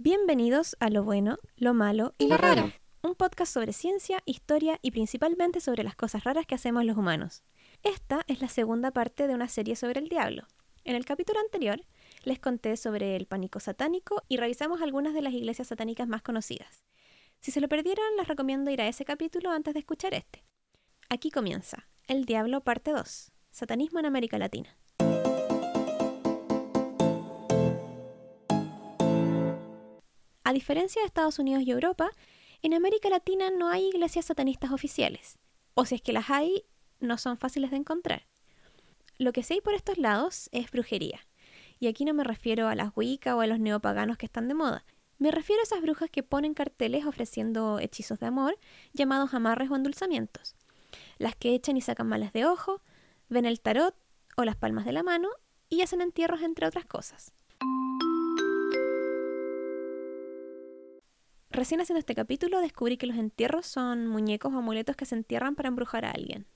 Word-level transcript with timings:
Bienvenidos 0.00 0.76
a 0.78 0.90
Lo 0.90 1.02
Bueno, 1.02 1.38
Lo 1.56 1.74
Malo 1.74 2.14
y 2.18 2.28
Lo 2.28 2.36
Raro, 2.36 2.70
un 3.02 3.16
podcast 3.16 3.52
sobre 3.52 3.72
ciencia, 3.72 4.22
historia 4.26 4.78
y 4.80 4.92
principalmente 4.92 5.60
sobre 5.60 5.82
las 5.82 5.96
cosas 5.96 6.22
raras 6.22 6.46
que 6.46 6.54
hacemos 6.54 6.84
los 6.84 6.96
humanos. 6.96 7.42
Esta 7.82 8.22
es 8.28 8.40
la 8.40 8.48
segunda 8.48 8.92
parte 8.92 9.26
de 9.26 9.34
una 9.34 9.48
serie 9.48 9.74
sobre 9.74 9.98
el 9.98 10.08
diablo. 10.08 10.46
En 10.84 10.94
el 10.94 11.04
capítulo 11.04 11.40
anterior 11.40 11.80
les 12.22 12.38
conté 12.38 12.76
sobre 12.76 13.16
el 13.16 13.26
pánico 13.26 13.58
satánico 13.58 14.22
y 14.28 14.36
revisamos 14.36 14.82
algunas 14.82 15.14
de 15.14 15.22
las 15.22 15.34
iglesias 15.34 15.66
satánicas 15.66 16.06
más 16.06 16.22
conocidas. 16.22 16.84
Si 17.40 17.50
se 17.50 17.60
lo 17.60 17.68
perdieron, 17.68 18.06
les 18.18 18.28
recomiendo 18.28 18.70
ir 18.70 18.80
a 18.80 18.86
ese 18.86 19.04
capítulo 19.04 19.50
antes 19.50 19.74
de 19.74 19.80
escuchar 19.80 20.14
este. 20.14 20.44
Aquí 21.08 21.32
comienza, 21.32 21.88
El 22.06 22.24
Diablo 22.24 22.60
parte 22.60 22.92
2, 22.92 23.32
Satanismo 23.50 23.98
en 23.98 24.06
América 24.06 24.38
Latina. 24.38 24.78
A 30.48 30.54
diferencia 30.54 31.02
de 31.02 31.06
Estados 31.06 31.38
Unidos 31.38 31.62
y 31.64 31.72
Europa, 31.72 32.10
en 32.62 32.72
América 32.72 33.10
Latina 33.10 33.50
no 33.50 33.68
hay 33.68 33.86
iglesias 33.86 34.24
satanistas 34.24 34.72
oficiales, 34.72 35.36
o 35.74 35.84
si 35.84 35.96
es 35.96 36.00
que 36.00 36.14
las 36.14 36.30
hay, 36.30 36.64
no 37.00 37.18
son 37.18 37.36
fáciles 37.36 37.70
de 37.70 37.76
encontrar. 37.76 38.26
Lo 39.18 39.34
que 39.34 39.42
sí 39.42 39.52
hay 39.52 39.60
por 39.60 39.74
estos 39.74 39.98
lados 39.98 40.48
es 40.50 40.70
brujería, 40.70 41.20
y 41.78 41.86
aquí 41.86 42.06
no 42.06 42.14
me 42.14 42.24
refiero 42.24 42.66
a 42.66 42.74
las 42.74 42.92
Wicca 42.96 43.36
o 43.36 43.42
a 43.42 43.46
los 43.46 43.60
neopaganos 43.60 44.16
que 44.16 44.24
están 44.24 44.48
de 44.48 44.54
moda, 44.54 44.86
me 45.18 45.30
refiero 45.32 45.60
a 45.60 45.64
esas 45.64 45.82
brujas 45.82 46.08
que 46.08 46.22
ponen 46.22 46.54
carteles 46.54 47.04
ofreciendo 47.04 47.78
hechizos 47.78 48.18
de 48.18 48.28
amor, 48.28 48.58
llamados 48.94 49.34
amarres 49.34 49.70
o 49.70 49.76
endulzamientos, 49.76 50.56
las 51.18 51.36
que 51.36 51.54
echan 51.54 51.76
y 51.76 51.82
sacan 51.82 52.08
males 52.08 52.32
de 52.32 52.46
ojo, 52.46 52.80
ven 53.28 53.44
el 53.44 53.60
tarot 53.60 53.94
o 54.38 54.44
las 54.46 54.56
palmas 54.56 54.86
de 54.86 54.92
la 54.92 55.02
mano 55.02 55.28
y 55.68 55.82
hacen 55.82 56.00
entierros 56.00 56.40
entre 56.40 56.66
otras 56.66 56.86
cosas. 56.86 57.34
Recién 61.58 61.80
haciendo 61.80 61.98
este 61.98 62.14
capítulo 62.14 62.60
descubrí 62.60 62.96
que 62.96 63.08
los 63.08 63.16
entierros 63.16 63.66
son 63.66 64.06
muñecos 64.06 64.54
o 64.54 64.58
amuletos 64.58 64.94
que 64.94 65.06
se 65.06 65.16
entierran 65.16 65.56
para 65.56 65.68
embrujar 65.68 66.04
a 66.04 66.12
alguien. 66.12 66.46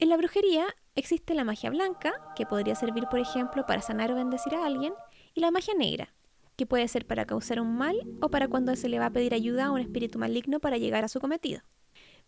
En 0.00 0.08
la 0.08 0.16
brujería 0.16 0.66
existe 0.96 1.34
la 1.34 1.44
magia 1.44 1.70
blanca, 1.70 2.12
que 2.34 2.44
podría 2.44 2.74
servir 2.74 3.04
por 3.08 3.20
ejemplo 3.20 3.64
para 3.64 3.80
sanar 3.80 4.10
o 4.10 4.16
bendecir 4.16 4.56
a 4.56 4.66
alguien, 4.66 4.92
y 5.34 5.40
la 5.40 5.52
magia 5.52 5.74
negra, 5.74 6.12
que 6.56 6.66
puede 6.66 6.88
ser 6.88 7.06
para 7.06 7.26
causar 7.26 7.60
un 7.60 7.76
mal 7.76 7.96
o 8.20 8.28
para 8.28 8.48
cuando 8.48 8.74
se 8.74 8.88
le 8.88 8.98
va 8.98 9.06
a 9.06 9.12
pedir 9.12 9.34
ayuda 9.34 9.66
a 9.66 9.70
un 9.70 9.78
espíritu 9.78 10.18
maligno 10.18 10.58
para 10.58 10.78
llegar 10.78 11.04
a 11.04 11.08
su 11.08 11.20
cometido. 11.20 11.60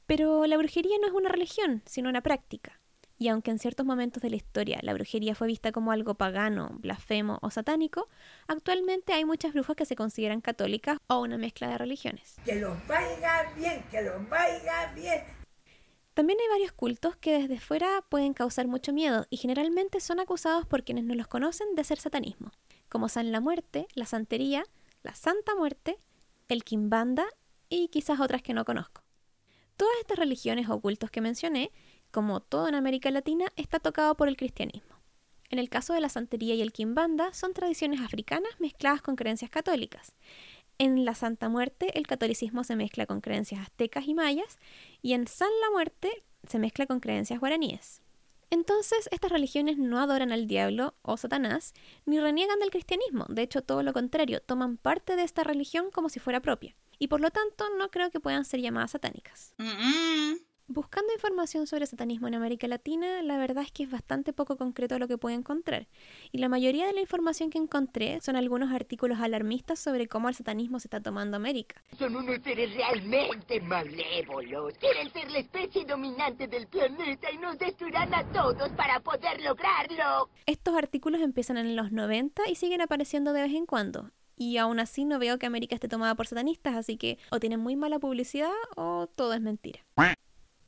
Pero 0.07 0.47
la 0.47 0.57
brujería 0.57 0.95
no 1.01 1.09
es 1.09 1.13
una 1.13 1.29
religión, 1.29 1.83
sino 1.87 2.09
una 2.09 2.21
práctica. 2.21 2.81
Y 3.19 3.29
aunque 3.29 3.51
en 3.51 3.59
ciertos 3.59 3.87
momentos 3.87 4.23
de 4.23 4.31
la 4.31 4.37
historia 4.37 4.79
la 4.83 4.93
brujería 4.93 5.35
fue 5.35 5.47
vista 5.47 5.73
como 5.73 5.93
algo 5.93 6.15
pagano, 6.15 6.71
blasfemo 6.81 7.39
o 7.43 7.51
satánico, 7.51 8.09
actualmente 8.49 9.13
hay 9.13 9.25
muchas 9.25 9.53
brujas 9.53 9.77
que 9.77 9.87
se 9.87 9.97
consideran 9.97 10.41
católicas 10.41 10.99
o 11.07 11.21
una 11.21 11.39
mezcla 11.39 11.69
de 11.69 11.79
religiones. 11.79 12.37
Que 12.45 12.57
los 12.57 12.75
vaya 12.87 13.53
bien, 13.57 13.85
que 13.91 14.03
los 14.03 14.29
vaya 14.29 14.93
bien. 14.95 15.23
También 16.15 16.39
hay 16.41 16.49
varios 16.49 16.73
cultos 16.73 17.17
que 17.17 17.41
desde 17.41 17.59
fuera 17.59 18.05
pueden 18.09 18.35
causar 18.35 18.69
mucho 18.69 18.93
miedo 18.93 19.27
y 19.31 19.37
generalmente 19.37 19.99
son 19.99 20.21
acusados 20.21 20.65
por 20.65 20.85
quienes 20.85 21.05
no 21.05 21.15
los 21.17 21.27
conocen 21.27 21.75
de 21.75 21.83
ser 21.83 21.99
satanismo, 21.99 22.53
como 22.89 23.09
San 23.09 23.33
la 23.33 23.41
Muerte, 23.41 23.89
la 23.95 24.07
Santería, 24.07 24.65
la 25.03 25.17
Santa 25.17 25.57
Muerte, 25.57 25.99
el 26.49 26.63
Kimbanda 26.63 27.27
y 27.69 27.89
quizás 27.89 28.21
otras 28.21 28.43
que 28.43 28.55
no 28.55 28.65
conozco. 28.65 29.03
Todas 29.77 29.97
estas 29.99 30.19
religiones 30.19 30.69
o 30.69 30.81
cultos 30.81 31.11
que 31.11 31.21
mencioné 31.21 31.73
como 32.15 32.39
todo 32.39 32.69
en 32.69 32.77
América 32.77 33.11
Latina, 33.11 33.47
está 33.57 33.81
tocado 33.81 34.15
por 34.15 34.29
el 34.29 34.37
cristianismo. 34.37 34.95
En 35.51 35.59
el 35.59 35.69
caso 35.69 35.95
de 35.95 36.01
la 36.01 36.09
santería 36.09 36.55
y 36.55 36.63
el 36.63 36.73
quimbanda, 36.73 37.35
son 37.35 37.55
tradiciones 37.55 38.01
africanas 38.01 38.53
mezcladas 38.61 39.03
con 39.03 39.17
creencias 39.17 39.51
católicas. 39.51 40.15
En 40.79 41.05
la 41.05 41.17
Santa 41.17 41.49
Muerte, 41.49 41.99
el 41.99 42.07
catolicismo 42.07 42.63
se 42.63 42.77
mezcla 42.77 43.07
con 43.07 43.21
creencias 43.21 43.63
aztecas 43.63 44.07
y 44.07 44.15
mayas, 44.15 44.61
y 45.03 45.15
en 45.15 45.27
San 45.27 45.49
la 45.61 45.71
Muerte 45.73 46.23
se 46.49 46.61
mezcla 46.61 46.87
con 46.87 47.01
creencias 47.01 47.41
guaraníes. 47.41 48.01
Entonces, 48.49 49.09
estas 49.11 49.33
religiones 49.33 49.77
no 49.77 49.99
adoran 49.99 50.31
al 50.31 50.47
diablo 50.47 50.95
o 51.03 51.17
Satanás, 51.17 51.75
ni 52.07 52.21
reniegan 52.21 52.61
del 52.61 52.71
cristianismo, 52.71 53.27
de 53.29 53.43
hecho 53.43 53.63
todo 53.63 53.83
lo 53.83 53.93
contrario, 53.93 54.41
toman 54.41 54.77
parte 54.77 55.17
de 55.17 55.25
esta 55.25 55.43
religión 55.43 55.91
como 55.91 56.09
si 56.09 56.21
fuera 56.21 56.39
propia, 56.41 56.77
y 56.97 57.09
por 57.09 57.21
lo 57.21 57.33
tanto 57.33 57.65
no 57.77 57.91
creo 57.91 58.13
que 58.13 58.21
puedan 58.21 58.45
ser 58.45 58.61
llamadas 58.61 58.93
satánicas. 58.93 59.53
Buscando 60.67 61.13
información 61.13 61.67
sobre 61.67 61.85
satanismo 61.85 62.27
en 62.27 62.37
América 62.37 62.67
Latina, 62.67 63.21
la 63.21 63.37
verdad 63.37 63.65
es 63.65 63.71
que 63.71 63.83
es 63.83 63.91
bastante 63.91 64.33
poco 64.33 64.57
concreto 64.57 64.99
lo 64.99 65.07
que 65.07 65.19
puedo 65.19 65.37
encontrar. 65.37 65.89
Y 66.33 66.39
la 66.39 66.49
mayoría 66.49 66.87
de 66.87 66.95
la 66.95 67.03
información 67.03 67.51
que 67.51 67.59
encontré 67.59 68.19
son 68.23 68.35
algunos 68.35 68.73
artículos 68.73 69.21
alarmistas 69.21 69.79
sobre 69.79 70.09
cómo 70.09 70.31
el 70.31 70.35
satanismo 70.35 70.81
se 70.81 70.87
está 70.87 71.03
tomando 71.03 71.37
América. 71.37 71.83
Son 71.99 72.17
unos 72.17 72.43
seres 72.43 72.75
realmente 72.75 73.61
malévolos. 73.61 74.73
Quieren 74.79 75.13
ser 75.13 75.31
la 75.33 75.41
especie 75.41 75.85
dominante 75.85 76.49
del 76.49 76.67
planeta 76.67 77.31
y 77.31 77.37
nos 77.37 77.59
destruirán 77.59 78.15
a 78.15 78.25
todos 78.33 78.71
para 78.71 79.01
poder 79.01 79.43
lograrlo. 79.43 80.31
Estos 80.47 80.75
artículos 80.77 81.21
empiezan 81.21 81.59
en 81.59 81.77
los 81.77 81.93
90 81.93 82.49
y 82.49 82.55
siguen 82.55 82.81
apareciendo 82.81 83.35
de 83.35 83.43
vez 83.43 83.53
en 83.53 83.67
cuando. 83.67 84.13
Y 84.35 84.57
aún 84.57 84.81
así 84.81 85.05
no 85.05 85.19
veo 85.19 85.39
que 85.39 85.45
América 85.45 85.75
esté 85.75 85.89
tomada 85.89 86.15
por 86.15 86.27
satanistas, 86.27 86.75
así 86.75 86.97
que 86.97 87.19
o 87.31 87.39
tienen 87.39 87.61
muy 87.61 87.77
mala 87.77 87.99
publicidad 87.99 88.51
o 88.77 89.09
todo 89.15 89.35
es 89.35 89.43
mentira. 89.43 89.85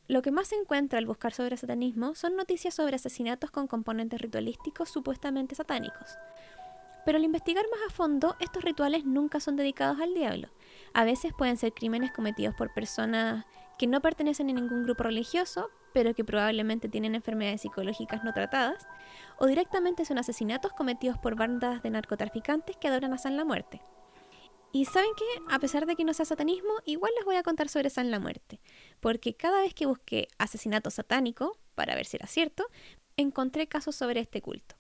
Lo 0.08 0.22
que 0.22 0.30
más 0.30 0.48
se 0.48 0.54
encuentra 0.54 1.00
al 1.00 1.06
buscar 1.06 1.32
sobre 1.32 1.56
satanismo 1.56 2.14
son 2.14 2.36
noticias 2.36 2.74
sobre 2.74 2.94
asesinatos 2.94 3.50
con 3.50 3.66
componentes 3.66 4.20
ritualísticos 4.20 4.88
supuestamente 4.88 5.56
satánicos. 5.56 6.16
Pero 7.04 7.18
al 7.18 7.24
investigar 7.24 7.64
más 7.70 7.80
a 7.88 7.92
fondo, 7.92 8.36
estos 8.38 8.62
rituales 8.62 9.04
nunca 9.04 9.40
son 9.40 9.56
dedicados 9.56 10.00
al 10.00 10.14
diablo. 10.14 10.48
A 10.94 11.04
veces 11.04 11.32
pueden 11.36 11.56
ser 11.56 11.72
crímenes 11.72 12.12
cometidos 12.12 12.54
por 12.54 12.72
personas 12.72 13.46
que 13.78 13.88
no 13.88 14.00
pertenecen 14.00 14.48
a 14.50 14.52
ningún 14.52 14.84
grupo 14.84 15.02
religioso, 15.02 15.70
pero 15.92 16.14
que 16.14 16.24
probablemente 16.24 16.88
tienen 16.88 17.14
enfermedades 17.14 17.62
psicológicas 17.62 18.22
no 18.22 18.32
tratadas, 18.32 18.86
o 19.38 19.46
directamente 19.46 20.04
son 20.04 20.18
asesinatos 20.18 20.72
cometidos 20.72 21.18
por 21.18 21.34
bandas 21.34 21.82
de 21.82 21.90
narcotraficantes 21.90 22.76
que 22.76 22.88
adoran 22.88 23.12
a 23.12 23.18
San 23.18 23.36
la 23.36 23.44
Muerte. 23.44 23.82
Y 24.76 24.84
saben 24.84 25.08
que, 25.16 25.24
a 25.48 25.58
pesar 25.58 25.86
de 25.86 25.96
que 25.96 26.04
no 26.04 26.12
sea 26.12 26.26
satanismo, 26.26 26.68
igual 26.84 27.10
les 27.16 27.24
voy 27.24 27.36
a 27.36 27.42
contar 27.42 27.70
sobre 27.70 27.88
San 27.88 28.10
la 28.10 28.20
Muerte, 28.20 28.60
porque 29.00 29.34
cada 29.34 29.62
vez 29.62 29.72
que 29.72 29.86
busqué 29.86 30.28
asesinato 30.36 30.90
satánico, 30.90 31.56
para 31.74 31.94
ver 31.94 32.04
si 32.04 32.18
era 32.18 32.26
cierto, 32.26 32.66
encontré 33.16 33.68
casos 33.68 33.96
sobre 33.96 34.20
este 34.20 34.42
culto. 34.42 34.74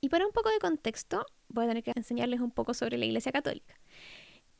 Y 0.00 0.10
para 0.10 0.24
un 0.24 0.32
poco 0.32 0.48
de 0.48 0.60
contexto, 0.60 1.26
voy 1.48 1.64
a 1.64 1.68
tener 1.70 1.82
que 1.82 1.90
enseñarles 1.96 2.38
un 2.38 2.52
poco 2.52 2.72
sobre 2.72 2.98
la 2.98 3.04
Iglesia 3.04 3.32
Católica. 3.32 3.74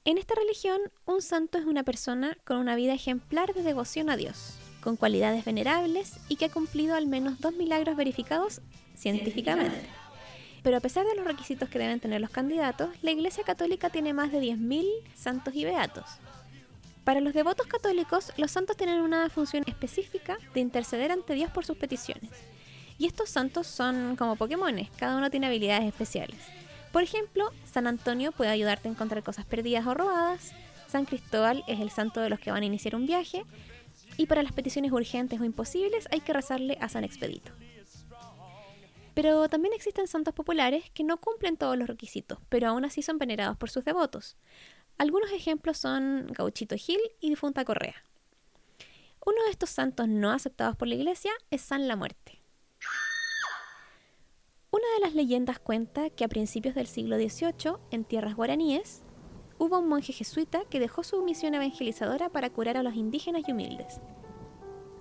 En 0.05 0.19
esta 0.19 0.35
religión, 0.35 0.81
un 1.05 1.23
santo 1.23 1.59
es 1.59 1.65
una 1.65 1.85
persona 1.85 2.37
con 2.45 2.57
una 2.57 2.75
vida 2.75 2.95
ejemplar 2.95 3.55
de 3.55 3.63
devoción 3.63 4.11
a 4.11 4.17
Dios, 4.17 4.59
con 4.83 4.97
cualidades 4.97 5.45
venerables 5.45 6.19
y 6.29 6.35
que 6.35 6.47
ha 6.47 6.53
cumplido 6.53 6.97
al 6.97 7.07
menos 7.07 7.41
dos 7.41 7.55
milagros 7.55 7.97
verificados 7.97 8.63
científicamente. 8.97 10.02
Pero 10.63 10.77
a 10.77 10.81
pesar 10.81 11.05
de 11.07 11.17
los 11.17 11.27
requisitos 11.27 11.69
que 11.69 11.79
deben 11.79 12.01
tener 12.01 12.21
los 12.21 12.31
candidatos, 12.31 12.91
la 13.03 13.11
Iglesia 13.11 13.43
Católica 13.45 13.91
tiene 13.91 14.13
más 14.13 14.31
de 14.31 14.41
10.000 14.41 14.87
santos 15.15 15.55
y 15.55 15.65
beatos. 15.65 16.05
Para 17.05 17.21
los 17.21 17.35
devotos 17.35 17.67
católicos, 17.67 18.33
los 18.37 18.53
santos 18.53 18.77
tienen 18.77 19.01
una 19.01 19.29
función 19.29 19.65
específica 19.67 20.39
de 20.55 20.61
interceder 20.61 21.11
ante 21.11 21.35
Dios 21.35 21.51
por 21.51 21.65
sus 21.65 21.77
peticiones. 21.77 22.31
Y 22.97 23.07
estos 23.07 23.29
santos 23.29 23.67
son 23.67 24.15
como 24.15 24.37
Pokémones, 24.37 24.89
cada 24.97 25.17
uno 25.17 25.29
tiene 25.29 25.49
habilidades 25.49 25.89
especiales. 25.89 26.39
Por 26.93 27.03
ejemplo, 27.03 27.51
San 27.65 27.89
Antonio 27.89 28.31
puede 28.31 28.51
ayudarte 28.51 28.87
a 28.89 28.93
encontrar 28.93 29.25
cosas 29.25 29.45
perdidas 29.47 29.87
o 29.87 29.95
robadas, 29.95 30.53
San 30.87 31.07
Cristóbal 31.07 31.65
es 31.67 31.81
el 31.81 31.91
santo 31.91 32.21
de 32.21 32.29
los 32.29 32.39
que 32.39 32.53
van 32.53 32.63
a 32.63 32.67
iniciar 32.67 32.95
un 32.95 33.07
viaje, 33.07 33.45
y 34.17 34.27
para 34.27 34.43
las 34.43 34.53
peticiones 34.53 34.93
urgentes 34.93 35.41
o 35.41 35.45
imposibles 35.45 36.07
hay 36.13 36.21
que 36.21 36.35
rezarle 36.35 36.77
a 36.81 36.89
San 36.89 37.03
Expedito. 37.03 37.51
Pero 39.15 39.49
también 39.49 39.75
existen 39.75 40.07
santos 40.07 40.35
populares 40.35 40.91
que 40.91 41.05
no 41.05 41.19
cumplen 41.19 41.57
todos 41.57 41.77
los 41.77 41.89
requisitos, 41.89 42.39
pero 42.49 42.69
aún 42.69 42.85
así 42.85 43.03
son 43.03 43.19
venerados 43.19 43.57
por 43.57 43.71
sus 43.71 43.85
devotos. 43.85 44.37
Algunos 44.99 45.33
ejemplos 45.33 45.79
son 45.79 46.29
Gauchito 46.33 46.77
Gil 46.77 47.01
y 47.21 47.31
Difunta 47.31 47.65
Correa. 47.65 47.97
Uno 49.25 49.43
de 49.45 49.51
estos 49.51 49.71
santos 49.71 50.09
no 50.09 50.31
aceptados 50.31 50.77
por 50.77 50.89
la 50.89 50.95
iglesia 50.95 51.33
es 51.51 51.63
San 51.63 51.89
la 51.89 51.97
Muerte. 51.97 52.41
Una 54.71 54.87
de 54.95 55.01
las 55.01 55.15
leyendas 55.15 55.59
cuenta 55.59 56.09
que 56.11 56.25
a 56.25 56.29
principios 56.29 56.75
del 56.75 56.87
siglo 56.87 57.17
XVIII, 57.17 57.75
en 57.91 58.05
tierras 58.05 58.35
guaraníes, 58.35 59.03
hubo 59.59 59.79
un 59.79 59.89
monje 59.89 60.13
jesuita 60.13 60.65
que 60.65 60.81
dejó 60.81 61.05
su 61.05 61.23
misión 61.23 61.55
evangelizadora 61.55 62.31
para 62.31 62.51
curar 62.51 62.79
a 62.79 62.83
los 62.83 62.95
indígenas 62.95 63.43
y 63.47 63.53
humildes. 63.53 64.01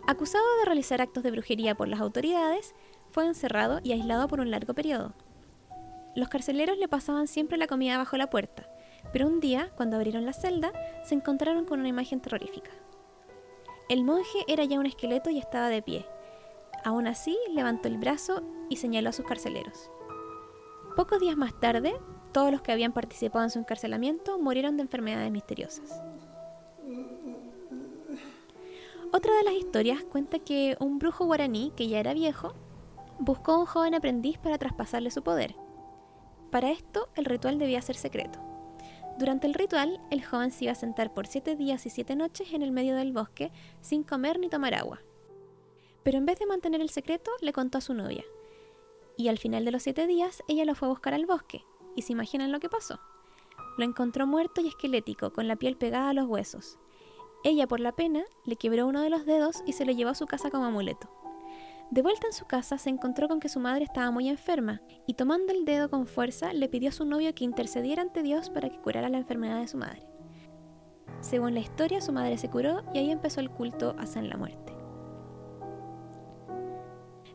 Acusado 0.08 0.44
de 0.60 0.66
realizar 0.66 1.02
actos 1.02 1.24
de 1.24 1.32
brujería 1.32 1.76
por 1.76 1.88
las 1.88 2.02
autoridades, 2.02 2.76
fue 3.12 3.26
encerrado 3.26 3.80
y 3.84 3.92
aislado 3.92 4.28
por 4.28 4.40
un 4.40 4.52
largo 4.52 4.74
periodo. 4.74 5.14
Los 6.16 6.30
carceleros 6.30 6.78
le 6.78 6.88
pasaban 6.88 7.28
siempre 7.28 7.58
la 7.58 7.68
comida 7.68 7.98
bajo 7.98 8.18
la 8.18 8.30
puerta, 8.30 8.68
pero 9.14 9.28
un 9.28 9.40
día, 9.40 9.72
cuando 9.76 9.96
abrieron 9.96 10.26
la 10.26 10.34
celda, 10.34 10.72
se 11.04 11.16
encontraron 11.16 11.66
con 11.66 11.80
una 11.80 11.90
imagen 11.90 12.20
terrorífica. 12.20 12.72
El 13.90 14.04
monje 14.04 14.40
era 14.48 14.64
ya 14.64 14.80
un 14.80 14.86
esqueleto 14.86 15.30
y 15.30 15.38
estaba 15.38 15.68
de 15.70 15.82
pie. 15.82 16.06
Aún 16.84 17.08
así, 17.08 17.38
levantó 17.54 17.88
el 17.88 17.98
brazo 17.98 18.42
y 18.70 18.78
señaló 18.78 19.10
a 19.10 19.14
sus 19.14 19.26
carceleros. 19.26 19.90
Pocos 20.96 21.20
días 21.20 21.38
más 21.38 21.60
tarde, 21.60 21.94
Todos 22.32 22.52
los 22.52 22.62
que 22.62 22.72
habían 22.72 22.94
participado 22.94 23.44
en 23.44 23.50
su 23.50 23.60
encarcelamiento 23.60 24.40
murieron 24.40 24.78
de 24.78 24.84
enfermedades 24.84 25.32
misteriosas. 25.32 26.02
Otra 29.12 29.36
de 29.36 29.44
las 29.44 29.54
historias 29.54 30.04
cuenta 30.04 30.40
que 30.40 30.78
un 30.80 30.98
brujo 30.98 31.26
guaraní, 31.26 31.74
que 31.76 31.90
ya 31.90 32.00
era 32.00 32.14
viejo, 32.14 32.54
buscó 33.24 33.60
un 33.60 33.68
joven 33.68 33.94
aprendiz 33.94 34.40
para 34.40 34.58
traspasarle 34.58 35.12
su 35.12 35.22
poder. 35.22 35.56
Para 36.50 36.72
esto, 36.72 37.10
el 37.16 37.26
ritual 37.26 37.60
debía 37.60 37.82
ser 37.82 37.96
secreto. 37.96 38.40
Durante 39.20 39.46
el 39.46 39.54
ritual, 39.54 40.00
el 40.10 40.26
joven 40.26 40.50
se 40.50 40.66
iba 40.66 40.72
a 40.72 40.76
sentar 40.76 41.14
por 41.14 41.28
siete 41.28 41.56
días 41.56 41.86
y 41.86 41.92
siete 41.92 42.16
noches 42.16 42.52
en 42.52 42.64
el 42.64 42.72
medio 42.72 42.96
del 42.96 43.14
bosque 43.14 43.52
sin 43.80 44.04
comer 44.04 44.40
ni 44.40 44.50
tomar 44.50 44.74
agua. 44.74 45.02
Pero 46.02 46.18
en 46.18 46.26
vez 46.26 46.40
de 46.40 46.48
mantener 46.48 46.82
el 46.82 46.90
secreto, 46.90 47.30
le 47.42 47.54
contó 47.54 47.78
a 47.78 47.82
su 47.82 47.94
novia. 47.94 48.26
Y 49.18 49.28
al 49.28 49.38
final 49.38 49.66
de 49.66 49.72
los 49.72 49.84
siete 49.84 50.08
días, 50.08 50.42
ella 50.48 50.66
lo 50.66 50.74
fue 50.74 50.88
a 50.88 50.90
buscar 50.90 51.14
al 51.14 51.28
bosque. 51.28 51.64
¿Y 51.96 52.02
se 52.02 52.14
imaginan 52.14 52.52
lo 52.52 52.60
que 52.60 52.70
pasó? 52.70 53.00
Lo 53.78 53.86
encontró 53.86 54.26
muerto 54.26 54.62
y 54.62 54.68
esquelético, 54.68 55.32
con 55.32 55.48
la 55.48 55.58
piel 55.58 55.78
pegada 55.78 56.10
a 56.10 56.14
los 56.14 56.26
huesos. 56.26 56.80
Ella, 57.44 57.68
por 57.68 57.82
la 57.82 57.92
pena, 57.92 58.24
le 58.46 58.56
quebró 58.56 58.88
uno 58.88 59.02
de 59.02 59.12
los 59.12 59.28
dedos 59.28 59.62
y 59.68 59.74
se 59.74 59.86
lo 59.86 59.92
llevó 59.92 60.10
a 60.10 60.16
su 60.16 60.26
casa 60.26 60.50
como 60.50 60.66
amuleto. 60.66 61.21
De 61.92 62.02
vuelta 62.02 62.26
en 62.26 62.32
su 62.32 62.46
casa 62.46 62.78
se 62.78 62.90
encontró 62.90 63.28
con 63.28 63.42
que 63.42 63.50
su 63.50 63.60
madre 63.60 63.84
estaba 63.84 64.12
muy 64.12 64.30
enferma 64.30 64.82
y 65.06 65.16
tomando 65.16 65.52
el 65.52 65.66
dedo 65.66 65.90
con 65.90 66.08
fuerza 66.08 66.54
le 66.54 66.70
pidió 66.70 66.88
a 66.88 66.94
su 66.94 67.04
novio 67.04 67.36
que 67.36 67.44
intercediera 67.44 68.02
ante 68.02 68.24
Dios 68.24 68.50
para 68.50 68.70
que 68.70 68.80
curara 68.80 69.10
la 69.10 69.18
enfermedad 69.18 69.60
de 69.60 69.68
su 69.68 69.76
madre. 69.76 70.08
Según 71.20 71.54
la 71.54 71.60
historia, 71.60 72.00
su 72.00 72.14
madre 72.14 72.38
se 72.38 72.50
curó 72.50 72.86
y 72.94 73.00
ahí 73.00 73.12
empezó 73.12 73.42
el 73.42 73.52
culto 73.52 73.94
a 74.00 74.06
San 74.06 74.30
la 74.30 74.38
Muerte. 74.38 74.74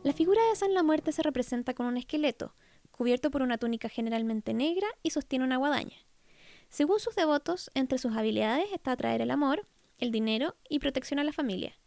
La 0.01 0.13
figura 0.13 0.41
de 0.49 0.55
San 0.55 0.73
la 0.73 0.81
Muerte 0.81 1.11
se 1.11 1.21
representa 1.21 1.75
con 1.75 1.85
un 1.85 1.97
esqueleto, 1.97 2.55
cubierto 2.89 3.29
por 3.29 3.43
una 3.43 3.59
túnica 3.59 3.89
generalmente 3.89 4.55
negra 4.55 4.87
y 5.03 5.11
sostiene 5.11 5.45
una 5.45 5.57
guadaña. 5.57 5.97
Según 6.69 6.99
sus 6.99 7.15
devotos, 7.15 7.69
entre 7.75 7.99
sus 7.99 8.15
habilidades 8.15 8.73
está 8.73 8.93
atraer 8.93 9.21
el 9.21 9.29
amor, 9.29 9.67
el 9.99 10.11
dinero 10.11 10.55
y 10.67 10.79
protección 10.79 11.19
a 11.19 11.23
la 11.23 11.31
familia. 11.31 11.77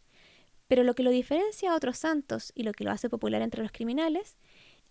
Pero 0.71 0.85
lo 0.85 0.95
que 0.95 1.03
lo 1.03 1.09
diferencia 1.09 1.73
a 1.73 1.75
otros 1.75 1.97
santos 1.97 2.53
y 2.55 2.63
lo 2.63 2.71
que 2.71 2.85
lo 2.85 2.91
hace 2.91 3.09
popular 3.09 3.41
entre 3.41 3.61
los 3.61 3.73
criminales 3.73 4.37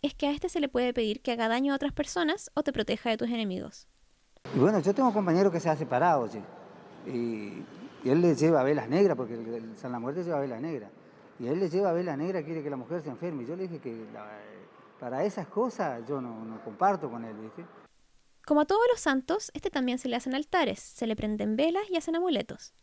es 0.03 0.13
que 0.13 0.27
a 0.27 0.31
este 0.31 0.51
se 0.51 0.61
le 0.61 0.69
puede 0.69 0.93
pedir 0.93 1.23
que 1.23 1.33
haga 1.33 1.49
daño 1.49 1.73
a 1.73 1.77
otras 1.77 1.95
personas 1.95 2.51
o 2.53 2.63
te 2.63 2.71
proteja 2.71 3.09
de 3.09 3.17
tus 3.17 3.31
enemigos. 3.31 3.89
Y 4.55 4.59
bueno, 4.59 4.81
yo 4.81 4.95
tengo 4.95 5.11
compañeros 5.11 5.51
que 5.51 5.59
se 5.59 5.71
ha 5.71 5.77
separado, 5.77 6.29
y, 7.07 7.65
él 8.05 8.21
le 8.21 8.35
lleva 8.35 8.63
velas 8.63 8.91
negras, 8.91 9.17
porque 9.17 9.33
el, 9.33 9.75
San 9.79 9.93
La 9.93 9.99
Muerte 9.99 10.23
lleva 10.23 10.41
velas 10.41 10.61
negras, 10.61 10.91
y 11.39 11.47
él 11.47 11.59
le 11.59 11.71
lleva 11.71 11.95
velas 11.95 12.19
negras, 12.19 12.45
quiere 12.45 12.63
que 12.63 12.69
la 12.69 12.77
mujer 12.77 13.01
se 13.01 13.09
enferme. 13.09 13.45
Y 13.45 13.47
yo 13.47 13.57
le 13.57 13.63
dije 13.67 13.79
que 13.79 14.05
para 15.01 15.25
esas 15.25 15.47
cosas 15.47 16.07
yo 16.07 16.21
no, 16.21 16.45
no 16.45 16.63
comparto 16.63 17.11
con 17.11 17.25
él, 17.25 17.37
¿viste? 17.39 17.65
Como 18.45 18.61
a 18.61 18.67
todos 18.67 18.83
los 18.93 19.01
santos, 19.01 19.51
este 19.55 19.71
también 19.71 19.97
se 19.97 20.11
le 20.11 20.17
hacen 20.17 20.35
altares, 20.35 20.79
se 20.79 21.07
le 21.07 21.17
prenden 21.17 21.57
velas 21.57 21.85
y 21.89 21.97
hacen 21.97 22.17
amuletos. 22.17 22.75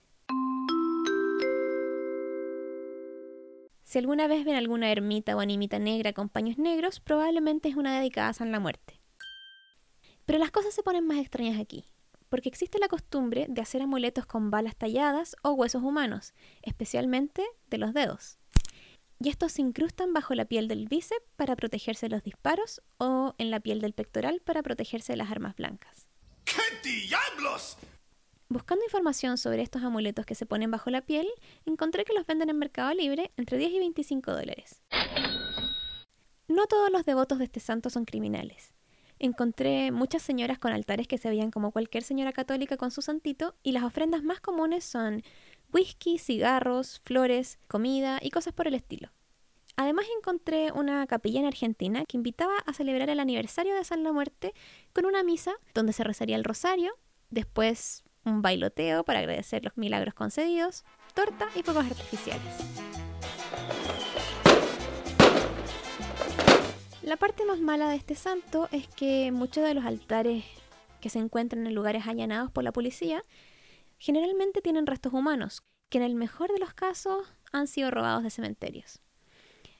Si 3.88 3.98
alguna 3.98 4.28
vez 4.28 4.44
ven 4.44 4.56
alguna 4.56 4.92
ermita 4.92 5.34
o 5.34 5.40
animita 5.40 5.80
negra 5.80 6.12
con 6.12 6.28
paños 6.28 6.58
negros, 6.58 7.00
probablemente 7.00 7.70
es 7.70 7.78
una 7.78 7.98
dedicada 7.98 8.28
a 8.28 8.34
San 8.34 8.52
la 8.52 8.60
Muerte. 8.60 9.00
Pero 10.26 10.40
las 10.40 10.52
cosas 10.52 10.74
se 10.74 10.84
ponen 10.84 11.08
más 11.08 11.20
extrañas 11.20 11.58
aquí, 11.58 11.86
porque 12.28 12.50
existe 12.50 12.80
la 12.80 12.90
costumbre 12.90 13.46
de 13.48 13.62
hacer 13.62 13.82
amuletos 13.82 14.26
con 14.26 14.52
balas 14.52 14.76
talladas 14.76 15.38
o 15.42 15.54
huesos 15.54 15.84
humanos, 15.84 16.34
especialmente 16.64 17.46
de 17.70 17.78
los 17.78 17.94
dedos. 17.94 18.40
Y 19.22 19.30
estos 19.30 19.54
se 19.54 19.62
incrustan 19.62 20.12
bajo 20.12 20.34
la 20.34 20.44
piel 20.44 20.68
del 20.68 20.90
bíceps 20.90 21.24
para 21.38 21.56
protegerse 21.56 22.08
de 22.08 22.16
los 22.16 22.24
disparos 22.24 22.82
o 22.98 23.36
en 23.38 23.52
la 23.52 23.62
piel 23.62 23.80
del 23.80 23.94
pectoral 23.94 24.42
para 24.42 24.64
protegerse 24.64 25.14
de 25.14 25.18
las 25.18 25.32
armas 25.32 25.56
blancas. 25.56 26.08
¿Qué 26.44 26.62
diablos? 26.84 27.78
Buscando 28.50 28.86
información 28.86 29.38
sobre 29.38 29.62
estos 29.62 29.84
amuletos 29.84 30.26
que 30.26 30.34
se 30.34 30.46
ponen 30.46 30.72
bajo 30.72 30.90
la 30.90 31.02
piel, 31.02 31.28
encontré 31.66 32.06
que 32.06 32.14
los 32.14 32.26
venden 32.26 32.50
en 32.50 32.58
Mercado 32.58 32.94
Libre 32.94 33.32
entre 33.36 33.58
10 33.58 33.72
y 33.74 33.80
25 33.80 34.32
dólares. 34.32 34.82
No 36.48 36.66
todos 36.68 36.90
los 36.90 37.04
devotos 37.04 37.40
de 37.40 37.44
este 37.44 37.60
santo 37.60 37.90
son 37.90 38.06
criminales. 38.06 38.74
Encontré 39.20 39.92
muchas 39.92 40.22
señoras 40.22 40.60
con 40.60 40.72
altares 40.72 41.10
que 41.10 41.18
se 41.18 41.28
veían 41.28 41.52
como 41.52 41.72
cualquier 41.72 42.04
señora 42.04 42.32
católica 42.32 42.78
con 42.78 42.90
su 42.92 43.02
santito 43.02 43.54
y 43.64 43.74
las 43.74 43.84
ofrendas 43.84 44.24
más 44.24 44.40
comunes 44.40 44.86
son 44.86 45.24
whisky, 45.74 46.18
cigarros, 46.18 47.02
flores, 47.04 47.60
comida 47.68 48.20
y 48.22 48.30
cosas 48.30 48.54
por 48.54 48.68
el 48.68 48.76
estilo. 48.76 49.12
Además 49.76 50.06
encontré 50.18 50.72
una 50.72 51.06
capilla 51.06 51.42
en 51.42 51.48
Argentina 51.48 52.06
que 52.08 52.16
invitaba 52.16 52.58
a 52.66 52.74
celebrar 52.74 53.10
el 53.10 53.20
aniversario 53.20 53.76
de 53.76 53.84
San 53.84 54.04
la 54.04 54.14
Muerte 54.14 54.54
con 54.94 55.06
una 55.06 55.24
misa 55.24 55.54
donde 55.74 55.92
se 55.92 56.06
rezaría 56.06 56.38
el 56.38 56.46
rosario, 56.46 56.94
después 57.30 58.04
un 58.28 58.42
bailoteo 58.42 59.04
para 59.04 59.20
agradecer 59.20 59.64
los 59.64 59.78
milagros 59.78 60.14
concedidos, 60.14 60.84
torta 61.14 61.48
y 61.56 61.64
fuegos 61.64 61.86
artificiales. 61.86 62.44
La 67.02 67.16
parte 67.16 67.46
más 67.46 67.60
mala 67.60 67.90
de 67.90 67.96
este 67.96 68.16
santo 68.16 68.68
es 68.72 68.88
que 68.90 69.32
muchos 69.32 69.64
de 69.64 69.74
los 69.74 69.86
altares 69.86 70.44
que 71.00 71.10
se 71.10 71.20
encuentran 71.20 71.66
en 71.66 71.74
lugares 71.74 72.06
allanados 72.06 72.52
por 72.52 72.64
la 72.64 72.74
policía 72.74 73.22
generalmente 73.98 74.62
tienen 74.62 74.86
restos 74.86 75.14
humanos, 75.14 75.64
que 75.90 76.00
en 76.00 76.04
el 76.04 76.16
mejor 76.16 76.52
de 76.52 76.60
los 76.60 76.74
casos 76.74 77.32
han 77.54 77.68
sido 77.68 77.92
robados 77.92 78.24
de 78.24 78.30
cementerios. 78.30 79.02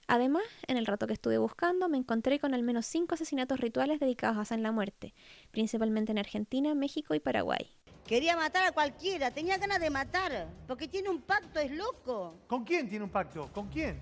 Además, 0.08 0.44
en 0.68 0.78
el 0.78 0.86
rato 0.86 1.06
que 1.06 1.14
estuve 1.14 1.38
buscando, 1.38 1.90
me 1.90 1.98
encontré 1.98 2.40
con 2.40 2.54
al 2.54 2.64
menos 2.64 2.86
cinco 2.86 3.16
asesinatos 3.16 3.60
rituales 3.60 4.00
dedicados 4.00 4.38
a 4.38 4.46
San 4.46 4.64
la 4.64 4.72
Muerte, 4.72 5.14
principalmente 5.52 6.14
en 6.14 6.18
Argentina, 6.18 6.74
México 6.76 7.14
y 7.14 7.20
Paraguay. 7.20 7.68
Quería 8.08 8.38
matar 8.38 8.64
a 8.64 8.72
cualquiera, 8.72 9.32
tenía 9.32 9.58
ganas 9.58 9.82
de 9.82 9.90
matar, 9.90 10.48
porque 10.66 10.88
tiene 10.88 11.10
un 11.10 11.22
pacto, 11.22 11.60
es 11.60 11.70
loco. 11.72 12.40
¿Con 12.48 12.64
quién 12.64 12.88
tiene 12.88 13.04
un 13.04 13.12
pacto? 13.12 13.50
¿Con 13.52 13.68
quién? 13.68 14.02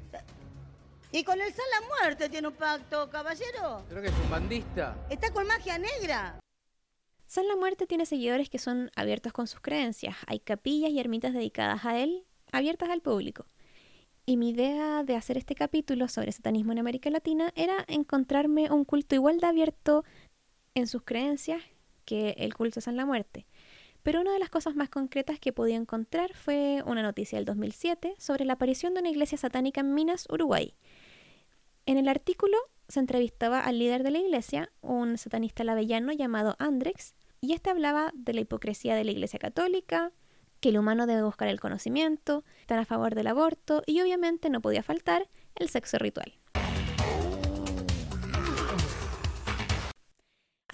Y 1.12 1.24
con 1.24 1.42
el 1.42 1.52
San 1.52 1.66
la 1.72 1.88
Muerte 1.88 2.30
tiene 2.30 2.48
un 2.48 2.54
pacto, 2.54 3.10
caballero. 3.10 3.84
Creo 3.90 4.04
que 4.04 4.10
es 4.10 4.14
un 4.24 4.30
bandista. 4.30 4.96
Está 5.10 5.34
con 5.34 5.48
magia 5.48 5.80
negra. 5.80 6.40
San 7.26 7.48
la 7.48 7.56
Muerte 7.56 7.88
tiene 7.88 8.06
seguidores 8.06 8.48
que 8.48 8.60
son 8.60 8.92
abiertos 8.96 9.34
con 9.34 9.48
sus 9.48 9.60
creencias. 9.60 10.16
Hay 10.28 10.40
capillas 10.40 10.92
y 10.92 11.00
ermitas 11.00 11.34
dedicadas 11.34 11.84
a 11.84 11.98
él, 11.98 12.28
abiertas 12.52 12.92
al 12.92 13.02
público. 13.02 13.48
Y 14.28 14.38
mi 14.38 14.52
idea 14.52 15.04
de 15.04 15.16
hacer 15.16 15.36
este 15.36 15.56
capítulo 15.56 16.10
sobre 16.10 16.32
satanismo 16.32 16.74
en 16.74 16.78
América 16.78 17.10
Latina 17.10 17.52
era 17.56 17.84
encontrarme 17.88 18.70
un 18.70 18.86
culto 18.86 19.16
igual 19.16 19.40
de 19.40 19.48
abierto 19.48 20.04
en 20.76 20.86
sus 20.86 21.02
creencias 21.02 21.64
que 22.06 22.36
el 22.38 22.54
culto 22.54 22.80
a 22.80 22.82
San 22.84 22.98
la 22.98 23.06
Muerte. 23.06 23.48
Pero 24.06 24.22
una 24.22 24.34
de 24.34 24.40
las 24.40 24.52
cosas 24.52 24.76
más 24.76 24.90
concretas 24.90 25.40
que 25.40 25.52
podía 25.52 25.76
encontrar 25.76 26.36
fue 26.36 26.84
una 26.86 27.02
noticia 27.02 27.40
del 27.40 27.46
2007 27.46 28.14
sobre 28.20 28.46
la 28.46 28.54
aparición 28.54 28.94
de 28.94 29.00
una 29.00 29.10
iglesia 29.10 29.36
satánica 29.36 29.82
en 29.82 29.96
Minas, 29.96 30.28
Uruguay. 30.30 30.76
En 31.88 31.98
el 31.98 32.08
artículo 32.08 32.56
se 32.88 33.00
entrevistaba 33.00 33.62
al 33.62 33.80
líder 33.80 34.04
de 34.04 34.12
la 34.12 34.20
iglesia, 34.20 34.72
un 34.82 35.18
satanista 35.18 35.64
lavellano 35.64 36.12
llamado 36.14 36.56
Andrex, 36.60 37.16
y 37.42 37.54
este 37.54 37.72
hablaba 37.72 38.12
de 38.14 38.36
la 38.36 38.42
hipocresía 38.42 38.94
de 38.94 39.06
la 39.06 39.12
iglesia 39.12 39.40
católica, 39.40 40.12
que 40.60 40.70
el 40.70 40.78
humano 40.78 41.08
debe 41.08 41.24
buscar 41.24 41.48
el 41.48 41.60
conocimiento, 41.60 42.44
estar 42.62 42.78
a 42.78 42.86
favor 42.86 43.16
del 43.16 43.26
aborto 43.26 43.82
y 43.88 44.02
obviamente 44.02 44.52
no 44.52 44.62
podía 44.62 44.84
faltar 44.84 45.28
el 45.56 45.70
sexo 45.70 45.98
ritual. 45.98 46.38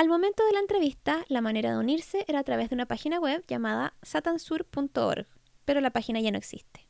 Al 0.02 0.10
momento 0.10 0.44
de 0.44 0.54
la 0.54 0.62
entrevista, 0.62 1.24
la 1.28 1.42
manera 1.42 1.74
de 1.74 1.78
unirse 1.78 2.26
era 2.28 2.40
a 2.40 2.44
través 2.44 2.70
de 2.70 2.74
una 2.74 2.88
página 2.88 3.20
web 3.20 3.46
llamada 3.48 3.94
satansur.org, 4.02 5.28
pero 5.64 5.80
la 5.80 5.92
página 5.92 6.20
ya 6.20 6.32
no 6.32 6.40
existe. 6.40 6.88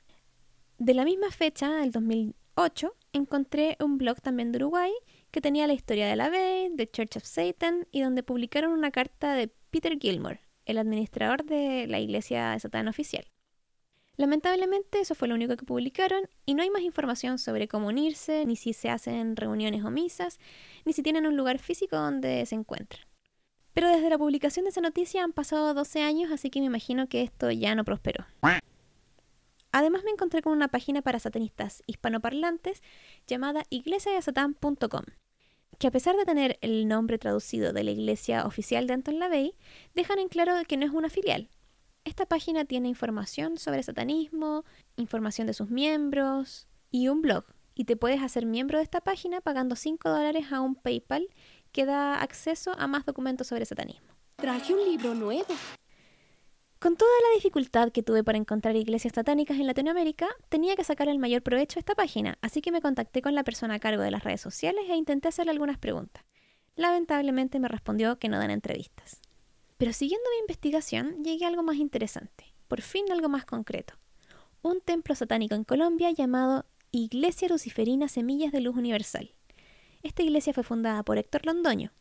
De 0.77 0.93
la 0.93 1.03
misma 1.03 1.29
fecha, 1.29 1.83
el 1.83 1.91
2008, 1.91 2.95
encontré 3.11 3.75
un 3.81 3.97
blog 3.97 4.21
también 4.21 4.53
de 4.53 4.59
Uruguay 4.59 4.93
que 5.29 5.41
tenía 5.41 5.67
la 5.67 5.73
historia 5.73 6.07
de 6.07 6.15
la 6.15 6.29
Bay, 6.29 6.69
de 6.73 6.89
Church 6.89 7.17
of 7.17 7.25
Satan 7.25 7.85
y 7.91 7.99
donde 7.99 8.23
publicaron 8.23 8.71
una 8.71 8.91
carta 8.91 9.33
de 9.33 9.49
Peter 9.71 9.97
Gilmore, 9.99 10.39
el 10.63 10.77
administrador 10.77 11.43
de 11.43 11.87
la 11.87 11.99
iglesia 11.99 12.51
de 12.51 12.61
Satán 12.61 12.87
oficial. 12.87 13.25
Lamentablemente 14.17 14.99
eso 14.99 15.15
fue 15.15 15.27
lo 15.27 15.35
único 15.35 15.55
que 15.55 15.65
publicaron 15.65 16.29
y 16.45 16.53
no 16.53 16.63
hay 16.63 16.69
más 16.69 16.81
información 16.81 17.39
sobre 17.39 17.67
cómo 17.67 17.87
unirse, 17.87 18.45
ni 18.45 18.55
si 18.55 18.73
se 18.73 18.89
hacen 18.89 19.35
reuniones 19.35 19.83
o 19.83 19.89
misas, 19.89 20.39
ni 20.85 20.93
si 20.93 21.01
tienen 21.01 21.25
un 21.25 21.37
lugar 21.37 21.59
físico 21.59 21.95
donde 21.95 22.45
se 22.45 22.55
encuentran. 22.55 23.05
Pero 23.73 23.87
desde 23.87 24.09
la 24.09 24.17
publicación 24.17 24.65
de 24.65 24.71
esa 24.71 24.81
noticia 24.81 25.23
han 25.23 25.31
pasado 25.31 25.73
12 25.73 26.01
años, 26.01 26.31
así 26.31 26.49
que 26.49 26.59
me 26.59 26.65
imagino 26.65 27.07
que 27.07 27.21
esto 27.21 27.51
ya 27.51 27.73
no 27.73 27.85
prosperó. 27.85 28.25
Además 29.71 30.03
me 30.03 30.11
encontré 30.11 30.41
con 30.41 30.51
una 30.51 30.67
página 30.67 31.01
para 31.01 31.19
satanistas 31.19 31.81
hispanoparlantes 31.87 32.83
llamada 33.25 33.63
iglesiasatan.com, 33.69 35.03
que 35.79 35.87
a 35.87 35.91
pesar 35.91 36.17
de 36.17 36.25
tener 36.25 36.57
el 36.59 36.89
nombre 36.89 37.17
traducido 37.17 37.71
de 37.71 37.85
la 37.85 37.91
iglesia 37.91 38.45
oficial 38.45 38.85
de 38.87 38.93
Anton 38.93 39.19
LaVey, 39.19 39.55
dejan 39.95 40.19
en 40.19 40.27
claro 40.27 40.53
que 40.67 40.75
no 40.75 40.85
es 40.85 40.91
una 40.91 41.09
filial. 41.09 41.49
Esta 42.03 42.25
página 42.25 42.65
tiene 42.65 42.87
información 42.87 43.57
sobre 43.57 43.83
satanismo, 43.83 44.65
información 44.95 45.45
de 45.45 45.53
sus 45.53 45.69
miembros 45.69 46.67
y 46.89 47.07
un 47.09 47.21
blog 47.21 47.45
y 47.75 47.85
te 47.85 47.95
puedes 47.95 48.21
hacer 48.21 48.45
miembro 48.45 48.79
de 48.79 48.83
esta 48.83 49.01
página 49.01 49.39
pagando 49.39 49.75
5 49.75 50.09
dólares 50.09 50.51
a 50.51 50.61
un 50.61 50.75
PayPal 50.75 51.27
que 51.71 51.85
da 51.85 52.21
acceso 52.21 52.73
a 52.77 52.87
más 52.87 53.05
documentos 53.05 53.47
sobre 53.47 53.65
satanismo. 53.65 54.07
Traje 54.35 54.73
un 54.73 54.83
libro 54.83 55.13
nuevo. 55.13 55.53
Con 56.79 56.97
toda 56.97 57.11
la 57.29 57.35
dificultad 57.35 57.91
que 57.91 58.01
tuve 58.01 58.23
para 58.23 58.39
encontrar 58.39 58.75
iglesias 58.75 59.13
satánicas 59.13 59.59
en 59.59 59.67
Latinoamérica, 59.67 60.27
tenía 60.49 60.75
que 60.75 60.83
sacar 60.83 61.07
el 61.07 61.19
mayor 61.19 61.43
provecho 61.43 61.77
a 61.77 61.81
esta 61.81 61.93
página, 61.93 62.39
así 62.41 62.61
que 62.61 62.71
me 62.71 62.81
contacté 62.81 63.21
con 63.21 63.35
la 63.35 63.43
persona 63.43 63.75
a 63.75 63.79
cargo 63.79 64.01
de 64.01 64.09
las 64.09 64.23
redes 64.23 64.41
sociales 64.41 64.85
e 64.89 64.95
intenté 64.95 65.27
hacerle 65.27 65.51
algunas 65.51 65.77
preguntas. 65.77 66.25
Lamentablemente 66.75 67.59
me 67.59 67.67
respondió 67.67 68.17
que 68.17 68.29
no 68.29 68.39
dan 68.39 68.49
entrevistas. 68.49 69.20
Pero 69.81 69.93
siguiendo 69.93 70.29
mi 70.29 70.41
investigación, 70.41 71.23
llegué 71.23 71.43
a 71.43 71.47
algo 71.47 71.63
más 71.63 71.77
interesante, 71.77 72.53
por 72.67 72.81
fin 72.81 73.11
algo 73.11 73.29
más 73.29 73.45
concreto. 73.45 73.95
Un 74.61 74.79
templo 74.79 75.15
satánico 75.15 75.55
en 75.55 75.63
Colombia 75.63 76.11
llamado 76.11 76.67
Iglesia 76.91 77.47
Luciferina 77.47 78.07
Semillas 78.07 78.51
de 78.51 78.61
Luz 78.61 78.75
Universal. 78.75 79.33
Esta 80.03 80.21
iglesia 80.21 80.53
fue 80.53 80.61
fundada 80.61 81.01
por 81.01 81.17
Héctor 81.17 81.47
Londoño, 81.47 81.91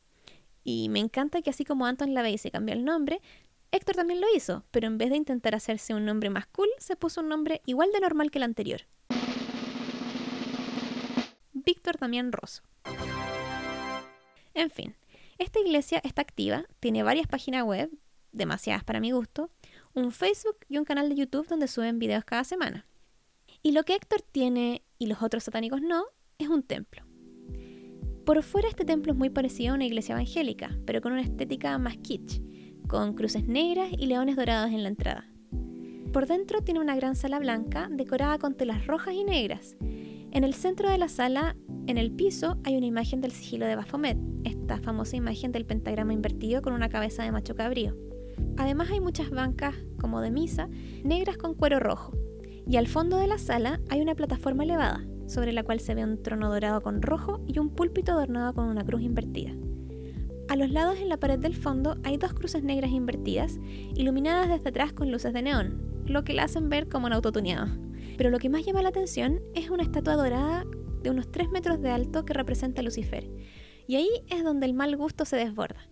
y 0.62 0.90
me 0.90 0.98
encanta 0.98 1.40
que 1.40 1.48
así 1.48 1.64
como 1.64 1.86
Anton 1.86 2.12
LaVey 2.12 2.36
se 2.36 2.50
cambió 2.50 2.74
el 2.74 2.84
nombre, 2.84 3.22
Héctor 3.70 3.96
también 3.96 4.20
lo 4.20 4.26
hizo, 4.36 4.62
pero 4.72 4.86
en 4.86 4.98
vez 4.98 5.08
de 5.08 5.16
intentar 5.16 5.54
hacerse 5.54 5.94
un 5.94 6.04
nombre 6.04 6.28
más 6.28 6.46
cool, 6.48 6.68
se 6.76 6.96
puso 6.96 7.22
un 7.22 7.30
nombre 7.30 7.62
igual 7.64 7.92
de 7.92 8.00
normal 8.00 8.30
que 8.30 8.40
el 8.40 8.44
anterior. 8.44 8.82
Víctor 11.54 11.96
Damián 11.98 12.30
Rosso. 12.30 12.60
En 14.52 14.68
fin, 14.68 14.94
esta 15.40 15.58
iglesia 15.58 16.00
está 16.04 16.22
activa, 16.22 16.66
tiene 16.80 17.02
varias 17.02 17.26
páginas 17.26 17.64
web, 17.64 17.90
demasiadas 18.30 18.84
para 18.84 19.00
mi 19.00 19.10
gusto, 19.10 19.50
un 19.94 20.12
Facebook 20.12 20.58
y 20.68 20.76
un 20.78 20.84
canal 20.84 21.08
de 21.08 21.16
YouTube 21.16 21.48
donde 21.48 21.66
suben 21.66 21.98
videos 21.98 22.24
cada 22.24 22.44
semana. 22.44 22.86
Y 23.62 23.72
lo 23.72 23.82
que 23.84 23.94
Héctor 23.94 24.20
tiene 24.20 24.82
y 24.98 25.06
los 25.06 25.22
otros 25.22 25.44
satánicos 25.44 25.80
no, 25.80 26.04
es 26.38 26.48
un 26.48 26.62
templo. 26.62 27.02
Por 28.26 28.42
fuera 28.42 28.68
este 28.68 28.84
templo 28.84 29.12
es 29.12 29.18
muy 29.18 29.30
parecido 29.30 29.72
a 29.72 29.74
una 29.76 29.86
iglesia 29.86 30.12
evangélica, 30.12 30.78
pero 30.84 31.00
con 31.00 31.12
una 31.12 31.22
estética 31.22 31.76
más 31.78 31.96
kitsch, 31.96 32.40
con 32.86 33.14
cruces 33.14 33.48
negras 33.48 33.88
y 33.96 34.06
leones 34.06 34.36
dorados 34.36 34.70
en 34.70 34.82
la 34.82 34.90
entrada. 34.90 35.26
Por 36.12 36.26
dentro 36.26 36.60
tiene 36.60 36.80
una 36.80 36.96
gran 36.96 37.16
sala 37.16 37.38
blanca 37.38 37.88
decorada 37.90 38.38
con 38.38 38.54
telas 38.54 38.86
rojas 38.86 39.14
y 39.14 39.24
negras. 39.24 39.76
En 39.80 40.44
el 40.44 40.54
centro 40.54 40.90
de 40.90 40.98
la 40.98 41.08
sala, 41.08 41.56
en 41.86 41.98
el 41.98 42.12
piso, 42.12 42.56
hay 42.64 42.76
una 42.76 42.86
imagen 42.86 43.20
del 43.20 43.32
sigilo 43.32 43.66
de 43.66 43.76
Baphomet, 43.76 44.18
esta 44.44 44.78
famosa 44.78 45.16
imagen 45.16 45.52
del 45.52 45.66
pentagrama 45.66 46.12
invertido 46.12 46.62
con 46.62 46.72
una 46.72 46.88
cabeza 46.88 47.22
de 47.22 47.32
macho 47.32 47.54
cabrío. 47.54 47.96
Además 48.56 48.90
hay 48.90 49.00
muchas 49.00 49.30
bancas, 49.30 49.74
como 49.98 50.20
de 50.20 50.30
misa, 50.30 50.68
negras 51.02 51.36
con 51.36 51.54
cuero 51.54 51.80
rojo. 51.80 52.12
Y 52.66 52.76
al 52.76 52.86
fondo 52.86 53.16
de 53.16 53.26
la 53.26 53.38
sala 53.38 53.80
hay 53.88 54.00
una 54.00 54.14
plataforma 54.14 54.64
elevada, 54.64 55.04
sobre 55.26 55.52
la 55.52 55.62
cual 55.62 55.80
se 55.80 55.94
ve 55.94 56.04
un 56.04 56.22
trono 56.22 56.50
dorado 56.50 56.80
con 56.80 57.02
rojo 57.02 57.42
y 57.46 57.58
un 57.58 57.70
púlpito 57.70 58.12
adornado 58.12 58.54
con 58.54 58.66
una 58.66 58.84
cruz 58.84 59.02
invertida. 59.02 59.52
A 60.48 60.56
los 60.56 60.70
lados 60.70 60.98
en 60.98 61.08
la 61.08 61.16
pared 61.16 61.38
del 61.38 61.54
fondo 61.54 61.96
hay 62.02 62.16
dos 62.16 62.34
cruces 62.34 62.62
negras 62.62 62.90
invertidas, 62.90 63.58
iluminadas 63.94 64.48
desde 64.48 64.68
atrás 64.68 64.92
con 64.92 65.10
luces 65.10 65.32
de 65.32 65.42
neón, 65.42 66.02
lo 66.06 66.24
que 66.24 66.34
la 66.34 66.44
hacen 66.44 66.68
ver 66.68 66.88
como 66.88 67.06
un 67.06 67.12
autotuneado. 67.12 67.68
Pero 68.16 68.30
lo 68.30 68.38
que 68.38 68.50
más 68.50 68.66
llama 68.66 68.82
la 68.82 68.88
atención 68.90 69.40
es 69.54 69.70
una 69.70 69.82
estatua 69.82 70.16
dorada 70.16 70.66
de 71.02 71.10
unos 71.10 71.30
3 71.30 71.50
metros 71.50 71.80
de 71.80 71.90
alto 71.90 72.24
que 72.24 72.34
representa 72.34 72.80
a 72.80 72.84
Lucifer. 72.84 73.28
Y 73.86 73.96
ahí 73.96 74.08
es 74.28 74.44
donde 74.44 74.66
el 74.66 74.74
mal 74.74 74.96
gusto 74.96 75.24
se 75.24 75.36
desborda. 75.36 75.88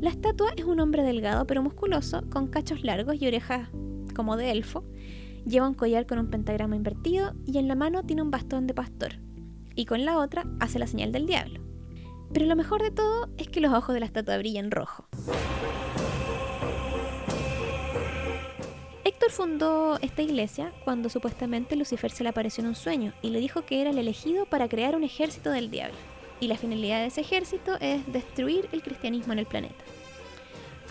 La 0.00 0.10
estatua 0.10 0.52
es 0.56 0.64
un 0.64 0.80
hombre 0.80 1.02
delgado 1.02 1.46
pero 1.46 1.62
musculoso, 1.62 2.22
con 2.30 2.48
cachos 2.48 2.82
largos 2.82 3.20
y 3.20 3.26
orejas 3.26 3.68
como 4.14 4.36
de 4.36 4.50
elfo. 4.50 4.84
Lleva 5.46 5.68
un 5.68 5.74
collar 5.74 6.06
con 6.06 6.18
un 6.18 6.30
pentagrama 6.30 6.76
invertido 6.76 7.34
y 7.46 7.58
en 7.58 7.68
la 7.68 7.74
mano 7.74 8.02
tiene 8.02 8.22
un 8.22 8.30
bastón 8.30 8.66
de 8.66 8.74
pastor. 8.74 9.20
Y 9.74 9.84
con 9.84 10.04
la 10.04 10.18
otra 10.18 10.44
hace 10.60 10.78
la 10.78 10.86
señal 10.86 11.12
del 11.12 11.26
diablo. 11.26 11.60
Pero 12.32 12.46
lo 12.46 12.56
mejor 12.56 12.82
de 12.82 12.90
todo 12.90 13.28
es 13.38 13.48
que 13.48 13.60
los 13.60 13.72
ojos 13.72 13.94
de 13.94 14.00
la 14.00 14.06
estatua 14.06 14.38
brillan 14.38 14.70
rojo. 14.70 15.08
Héctor 19.18 19.32
fundó 19.32 19.98
esta 20.00 20.22
iglesia 20.22 20.72
cuando 20.84 21.08
supuestamente 21.08 21.74
Lucifer 21.74 22.12
se 22.12 22.22
le 22.22 22.28
apareció 22.28 22.62
en 22.62 22.68
un 22.68 22.76
sueño 22.76 23.12
y 23.20 23.30
le 23.30 23.40
dijo 23.40 23.62
que 23.62 23.80
era 23.80 23.90
el 23.90 23.98
elegido 23.98 24.46
para 24.46 24.68
crear 24.68 24.94
un 24.94 25.02
ejército 25.02 25.50
del 25.50 25.72
diablo. 25.72 25.96
Y 26.38 26.46
la 26.46 26.56
finalidad 26.56 27.00
de 27.00 27.06
ese 27.06 27.22
ejército 27.22 27.76
es 27.80 28.06
destruir 28.12 28.68
el 28.70 28.80
cristianismo 28.80 29.32
en 29.32 29.40
el 29.40 29.46
planeta. 29.46 29.84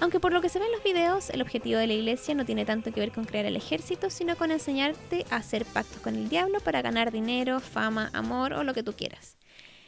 Aunque 0.02 0.20
por 0.20 0.34
lo 0.34 0.42
que 0.42 0.50
se 0.50 0.60
ve 0.60 0.66
en 0.66 0.74
los 0.74 0.84
videos, 0.84 1.30
el 1.30 1.42
objetivo 1.42 1.80
de 1.80 1.88
la 1.88 1.94
iglesia 1.94 2.36
no 2.36 2.44
tiene 2.44 2.66
tanto 2.66 2.92
que 2.92 3.00
ver 3.00 3.14
con 3.14 3.24
crear 3.24 3.46
el 3.46 3.56
ejército, 3.56 4.10
sino 4.10 4.36
con 4.36 4.52
enseñarte 4.52 5.26
a 5.30 5.38
hacer 5.38 5.64
pactos 5.64 6.02
con 6.02 6.18
el 6.18 6.28
diablo 6.28 6.60
para 6.60 6.82
ganar 6.82 7.14
dinero, 7.14 7.62
fama, 7.62 8.10
amor 8.12 8.52
o 8.52 8.66
lo 8.66 8.74
que 8.74 8.84
tú 8.84 8.92
quieras. 8.92 9.38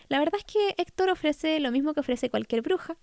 La 0.07 0.17
verdad 0.17 0.39
es 0.39 0.45
que 0.45 0.75
Héctor 0.81 1.09
ofrece 1.09 1.59
lo 1.59 1.73
mismo 1.73 1.93
que 1.93 1.99
ofrece 1.99 2.29
cualquier 2.29 2.61
bruja. 2.61 2.95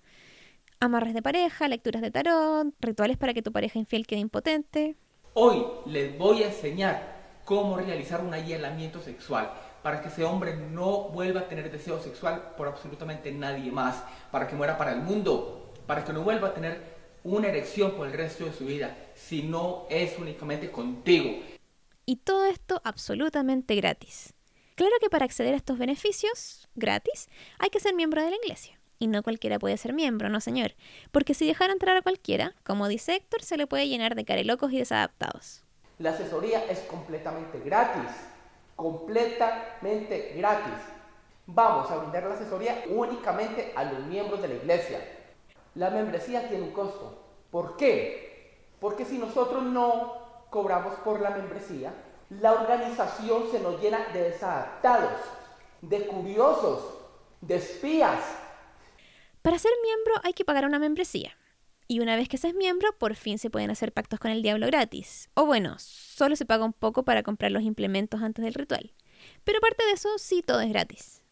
Amarres 0.81 1.13
de 1.13 1.21
pareja, 1.21 1.69
lecturas 1.69 2.01
de 2.01 2.11
tarot, 2.11 2.73
rituales 2.81 3.19
para 3.19 3.35
que 3.35 3.43
tu 3.43 3.53
pareja 3.53 3.79
infiel 3.79 4.07
quede 4.07 4.21
impotente. 4.21 4.97
Hoy 5.39 5.67
les 5.85 6.17
voy 6.17 6.43
a 6.43 6.47
enseñar 6.47 7.43
cómo 7.45 7.77
realizar 7.77 8.23
un 8.23 8.33
aislamiento 8.33 9.03
sexual 9.03 9.53
para 9.83 10.01
que 10.01 10.09
ese 10.09 10.25
hombre 10.25 10.57
no 10.57 11.11
vuelva 11.11 11.41
a 11.41 11.47
tener 11.47 11.71
deseo 11.71 12.01
sexual 12.01 12.55
por 12.57 12.69
absolutamente 12.69 13.31
nadie 13.33 13.71
más, 13.71 14.03
para 14.31 14.49
que 14.49 14.57
muera 14.57 14.79
para 14.79 14.93
el 14.93 15.03
mundo, 15.03 15.75
para 15.87 16.07
que 16.07 16.15
no 16.15 16.23
vuelva 16.23 16.49
a 16.49 16.55
tener 16.55 16.81
una 17.23 17.49
erección 17.49 17.91
por 17.97 18.07
el 18.07 18.15
resto 18.15 18.47
de 18.47 18.55
su 18.55 18.65
vida, 18.65 18.97
si 19.15 19.43
no 19.43 19.85
es 19.91 20.19
únicamente 20.19 20.71
contigo. 20.71 21.43
Y 22.07 22.17
todo 22.17 22.47
esto 22.47 22.81
absolutamente 22.83 23.75
gratis. 23.75 24.33
Claro 24.75 24.95
que 25.03 25.11
para 25.11 25.27
acceder 25.27 25.53
a 25.53 25.59
estos 25.59 25.77
beneficios 25.77 26.67
gratis 26.77 27.29
hay 27.59 27.69
que 27.69 27.81
ser 27.81 27.95
miembro 27.95 28.25
de 28.25 28.31
la 28.31 28.37
iglesia. 28.37 28.76
Y 28.99 29.09
no 29.09 29.23
cualquiera 29.23 29.59
puede 29.59 29.77
ser 29.77 29.93
miembro, 29.93 30.29
no 30.29 30.41
señor. 30.41 30.73
Porque 31.13 31.35
si 31.35 31.47
dejara 31.47 31.73
entrar 31.73 31.97
a 31.97 32.03
cualquiera, 32.03 32.55
como 32.65 32.89
dice 32.89 33.17
Héctor, 33.17 33.43
se 33.43 33.57
le 33.57 33.67
puede 33.67 33.89
llenar 33.89 34.15
de 34.15 34.25
carelocos 34.25 34.73
y 34.73 34.79
desadaptados. 34.79 35.63
La 35.99 36.11
asesoría 36.11 36.65
es 36.71 36.81
completamente 36.81 37.61
gratis. 37.61 38.11
Completamente 38.75 40.35
gratis. 40.37 40.75
Vamos 41.47 41.91
a 41.91 41.97
brindar 41.97 42.25
la 42.25 42.35
asesoría 42.35 42.85
únicamente 42.89 43.73
a 43.77 43.85
los 43.85 44.01
miembros 44.07 44.43
de 44.43 44.49
la 44.49 44.55
iglesia. 44.55 44.99
La 45.75 45.91
membresía 45.91 46.49
tiene 46.49 46.65
un 46.65 46.73
costo. 46.73 47.23
¿Por 47.51 47.77
qué? 47.77 48.67
Porque 48.81 49.05
si 49.05 49.19
nosotros 49.19 49.63
no 49.63 50.15
cobramos 50.51 50.95
por 50.97 51.21
la 51.21 51.31
membresía, 51.31 51.93
la 52.31 52.53
organización 52.53 53.45
se 53.51 53.61
nos 53.61 53.81
llena 53.81 54.07
de 54.13 54.31
desadaptados, 54.31 55.21
de 55.83 56.07
curiosos, 56.07 56.95
de 57.41 57.57
espías. 57.57 58.21
Para 59.47 59.61
ser 59.61 59.71
miembro 59.81 60.15
hay 60.25 60.33
que 60.33 60.45
pagar 60.45 60.67
una 60.67 60.81
membresía. 60.81 61.39
Y 61.87 62.01
una 62.01 62.17
vez 62.17 62.29
que 62.29 62.37
se 62.37 62.49
es 62.49 62.55
miembro, 62.57 62.99
por 62.99 63.15
fin 63.15 63.39
se 63.39 63.49
pueden 63.49 63.71
hacer 63.71 63.93
pactos 63.93 64.19
con 64.19 64.33
el 64.33 64.43
diablo 64.43 64.67
gratis. 64.67 65.31
O 65.35 65.47
bueno, 65.47 65.77
solo 65.79 66.35
se 66.35 66.45
paga 66.45 66.65
un 66.65 66.73
poco 66.73 67.05
para 67.05 67.23
comprar 67.23 67.53
los 67.53 67.63
implementos 67.63 68.23
antes 68.23 68.45
del 68.45 68.55
ritual. 68.55 68.93
Pero 69.45 69.59
aparte 69.59 69.85
de 69.85 69.93
eso, 69.93 70.09
sí, 70.19 70.43
todo 70.43 70.61
es 70.63 70.69
gratis. 70.69 71.23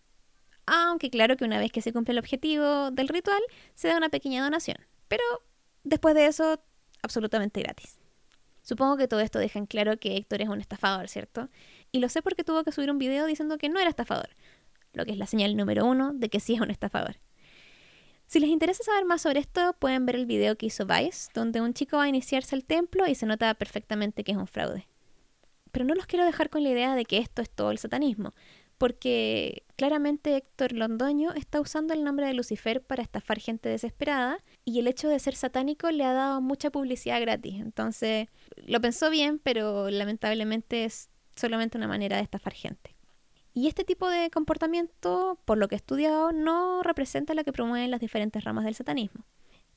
Aunque 0.65 1.11
claro 1.11 1.37
que 1.37 1.45
una 1.45 1.59
vez 1.59 1.73
que 1.73 1.83
se 1.83 1.93
cumple 1.93 2.13
el 2.13 2.21
objetivo 2.21 2.93
del 2.93 3.09
ritual, 3.09 3.43
se 3.75 3.89
da 3.89 3.97
una 3.97 4.11
pequeña 4.11 4.45
donación. 4.45 4.77
Pero 5.09 5.25
después 5.83 6.15
de 6.15 6.27
eso, 6.27 6.63
absolutamente 7.03 7.63
gratis. 7.63 7.99
Supongo 8.63 8.97
que 8.97 9.09
todo 9.09 9.19
esto 9.19 9.41
deja 9.41 9.59
en 9.59 9.67
claro 9.67 9.99
que 9.99 10.17
Héctor 10.17 10.41
es 10.41 10.49
un 10.49 10.61
estafador, 10.61 11.09
¿cierto? 11.09 11.49
Y 11.91 11.99
lo 11.99 12.09
sé 12.09 12.23
porque 12.23 12.45
tuvo 12.45 12.63
que 12.63 12.71
subir 12.71 12.93
un 12.93 12.99
video 12.99 13.27
diciendo 13.27 13.59
que 13.59 13.71
no 13.71 13.81
era 13.81 13.91
estafador, 13.91 14.29
lo 14.93 15.05
que 15.05 15.11
es 15.11 15.19
la 15.19 15.27
señal 15.27 15.57
número 15.57 15.85
uno 15.85 16.13
de 16.15 16.29
que 16.29 16.39
sí 16.39 16.55
es 16.55 16.61
un 16.61 16.71
estafador. 16.71 17.17
Si 18.35 18.41
les 18.41 18.51
interesa 18.51 18.83
saber 18.83 19.05
más 19.05 19.23
sobre 19.23 19.39
esto, 19.39 19.77
pueden 19.79 20.07
ver 20.07 20.17
el 20.17 20.27
video 20.27 20.57
que 20.57 20.67
hizo 20.67 20.87
Vice, 20.87 21.31
donde 21.35 21.61
un 21.61 21.73
chico 21.73 21.99
va 21.99 22.03
a 22.03 22.09
iniciarse 22.09 22.57
al 22.57 22.65
templo 22.65 23.07
y 23.07 23.15
se 23.15 23.27
nota 23.27 23.55
perfectamente 23.55 24.25
que 24.25 24.33
es 24.33 24.37
un 24.37 24.49
fraude. 24.49 24.89
Pero 25.71 25.85
no 25.85 25.95
los 25.95 26.07
quiero 26.07 26.25
dejar 26.25 26.51
con 26.51 26.65
la 26.65 26.71
idea 26.71 26.97
de 26.97 27.05
que 27.05 27.19
esto 27.19 27.43
es 27.43 27.49
todo 27.49 27.71
el 27.71 27.79
satanismo, 27.79 28.35
porque 28.77 29.63
claramente 29.77 30.37
Héctor 30.37 30.73
Londoño 30.73 31.33
está 31.35 31.61
usando 31.61 31.95
el 31.95 32.03
nombre 32.03 32.27
de 32.27 32.35
Lucifer 32.35 32.83
para 32.83 33.05
estafar 33.05 33.39
gente 33.39 33.69
desesperada 33.69 34.43
y 34.65 34.81
el 34.81 34.89
hecho 34.89 35.07
de 35.09 35.21
ser 35.21 35.37
satánico 35.37 35.93
le 35.93 36.03
ha 36.03 36.13
dado 36.13 36.41
mucha 36.41 36.71
publicidad 36.71 37.21
gratis. 37.21 37.61
Entonces, 37.61 38.27
lo 38.57 38.81
pensó 38.81 39.11
bien, 39.11 39.39
pero 39.39 39.91
lamentablemente 39.91 40.85
es 40.85 41.09
solamente 41.37 41.79
una 41.79 41.87
manera 41.87 42.17
de 42.17 42.25
estafar 42.25 42.55
gente. 42.55 42.94
Y 43.55 43.69
este 43.69 43.85
tipo 43.85 44.09
de 44.09 44.31
comportamiento, 44.31 45.39
por 45.45 45.59
lo 45.59 45.69
que 45.69 45.77
he 45.77 45.79
estudiado, 45.79 46.33
no 46.33 46.83
representa 46.83 47.35
lo 47.35 47.45
que 47.45 47.53
promueven 47.53 47.93
las 47.93 48.01
diferentes 48.01 48.43
ramas 48.43 48.65
del 48.65 48.75
satanismo. 48.75 49.25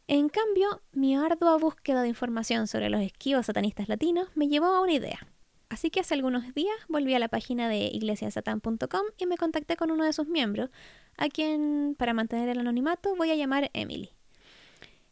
En 0.07 0.29
cambio, 0.29 0.81
mi 0.93 1.15
ardua 1.15 1.57
búsqueda 1.57 2.01
de 2.01 2.07
información 2.07 2.65
sobre 2.67 2.89
los 2.89 3.01
esquivos 3.01 3.45
satanistas 3.45 3.87
latinos 3.87 4.29
me 4.33 4.47
llevó 4.47 4.67
a 4.67 4.81
una 4.81 4.93
idea. 4.93 5.27
Así 5.69 5.91
que 5.91 5.99
hace 5.99 6.15
algunos 6.15 6.55
días 6.55 6.75
volví 6.87 7.13
a 7.13 7.19
la 7.19 7.27
página 7.27 7.69
de 7.69 7.89
iglesiasatan.com 7.93 9.01
y 9.17 9.25
me 9.27 9.37
contacté 9.37 9.75
con 9.75 9.91
uno 9.91 10.05
de 10.05 10.13
sus 10.13 10.27
miembros, 10.27 10.71
a 11.17 11.27
quien, 11.27 11.95
para 11.99 12.13
mantener 12.13 12.49
el 12.49 12.59
anonimato, 12.59 13.15
voy 13.15 13.29
a 13.29 13.35
llamar 13.35 13.69
Emily. 13.73 14.09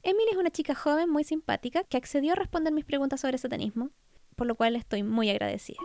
Emily 0.02 0.30
es 0.32 0.38
una 0.38 0.50
chica 0.50 0.74
joven 0.74 1.10
muy 1.10 1.24
simpática 1.24 1.84
que 1.84 1.98
accedió 1.98 2.32
a 2.32 2.36
responder 2.36 2.74
mis 2.74 2.86
preguntas 2.86 3.22
sobre 3.22 3.38
satanismo, 3.38 3.92
por 4.36 4.48
lo 4.48 4.56
cual 4.56 4.76
estoy 4.76 5.04
muy 5.04 5.30
agradecida. 5.30 5.80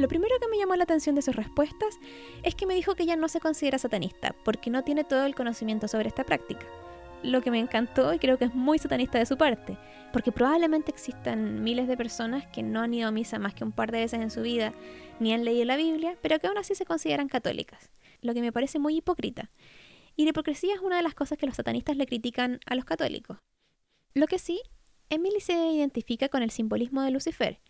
Lo 0.00 0.08
primero 0.08 0.34
que 0.40 0.48
me 0.48 0.56
llamó 0.56 0.76
la 0.76 0.84
atención 0.84 1.14
de 1.14 1.20
sus 1.20 1.36
respuestas 1.36 1.98
es 2.42 2.54
que 2.54 2.64
me 2.64 2.74
dijo 2.74 2.94
que 2.94 3.02
ella 3.02 3.16
no 3.16 3.28
se 3.28 3.38
considera 3.38 3.76
satanista 3.76 4.34
porque 4.46 4.70
no 4.70 4.82
tiene 4.82 5.04
todo 5.04 5.26
el 5.26 5.34
conocimiento 5.34 5.88
sobre 5.88 6.08
esta 6.08 6.24
práctica. 6.24 6.66
Lo 7.22 7.42
que 7.42 7.50
me 7.50 7.58
encantó 7.58 8.14
y 8.14 8.18
creo 8.18 8.38
que 8.38 8.46
es 8.46 8.54
muy 8.54 8.78
satanista 8.78 9.18
de 9.18 9.26
su 9.26 9.36
parte, 9.36 9.76
porque 10.10 10.32
probablemente 10.32 10.90
existan 10.90 11.62
miles 11.62 11.86
de 11.86 11.98
personas 11.98 12.46
que 12.46 12.62
no 12.62 12.80
han 12.80 12.94
ido 12.94 13.08
a 13.08 13.12
misa 13.12 13.38
más 13.38 13.52
que 13.52 13.62
un 13.62 13.72
par 13.72 13.92
de 13.92 14.00
veces 14.00 14.22
en 14.22 14.30
su 14.30 14.40
vida, 14.40 14.72
ni 15.18 15.34
han 15.34 15.44
leído 15.44 15.66
la 15.66 15.76
Biblia, 15.76 16.16
pero 16.22 16.38
que 16.38 16.46
aún 16.46 16.56
así 16.56 16.74
se 16.74 16.86
consideran 16.86 17.28
católicas, 17.28 17.90
lo 18.22 18.32
que 18.32 18.40
me 18.40 18.52
parece 18.52 18.78
muy 18.78 18.96
hipócrita. 18.96 19.50
Y 20.16 20.24
la 20.24 20.30
hipocresía 20.30 20.72
es 20.72 20.80
una 20.80 20.96
de 20.96 21.02
las 21.02 21.12
cosas 21.12 21.36
que 21.36 21.44
los 21.44 21.56
satanistas 21.56 21.98
le 21.98 22.06
critican 22.06 22.58
a 22.64 22.74
los 22.74 22.86
católicos. 22.86 23.36
Lo 24.14 24.26
que 24.26 24.38
sí, 24.38 24.62
Emily 25.10 25.40
se 25.40 25.52
identifica 25.52 26.30
con 26.30 26.42
el 26.42 26.52
simbolismo 26.52 27.02
de 27.02 27.10
Lucifer, 27.10 27.60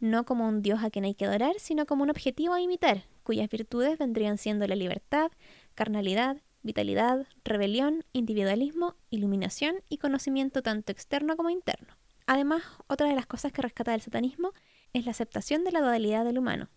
no 0.00 0.24
como 0.24 0.48
un 0.48 0.62
dios 0.62 0.82
a 0.82 0.90
quien 0.90 1.04
hay 1.04 1.14
que 1.14 1.26
adorar, 1.26 1.54
sino 1.58 1.86
como 1.86 2.02
un 2.02 2.10
objetivo 2.10 2.54
a 2.54 2.60
imitar, 2.60 3.04
cuyas 3.22 3.48
virtudes 3.48 3.98
vendrían 3.98 4.38
siendo 4.38 4.66
la 4.66 4.76
libertad, 4.76 5.30
carnalidad, 5.74 6.38
vitalidad, 6.62 7.26
rebelión, 7.44 8.04
individualismo, 8.12 8.96
iluminación 9.10 9.76
y 9.88 9.98
conocimiento 9.98 10.62
tanto 10.62 10.92
externo 10.92 11.36
como 11.36 11.50
interno. 11.50 11.96
Además, 12.26 12.62
otra 12.88 13.08
de 13.08 13.14
las 13.14 13.26
cosas 13.26 13.52
que 13.52 13.62
rescata 13.62 13.92
del 13.92 14.02
satanismo 14.02 14.52
es 14.92 15.04
la 15.04 15.12
aceptación 15.12 15.64
de 15.64 15.72
la 15.72 15.80
dualidad 15.80 16.24
del 16.24 16.38
humano, 16.38 16.68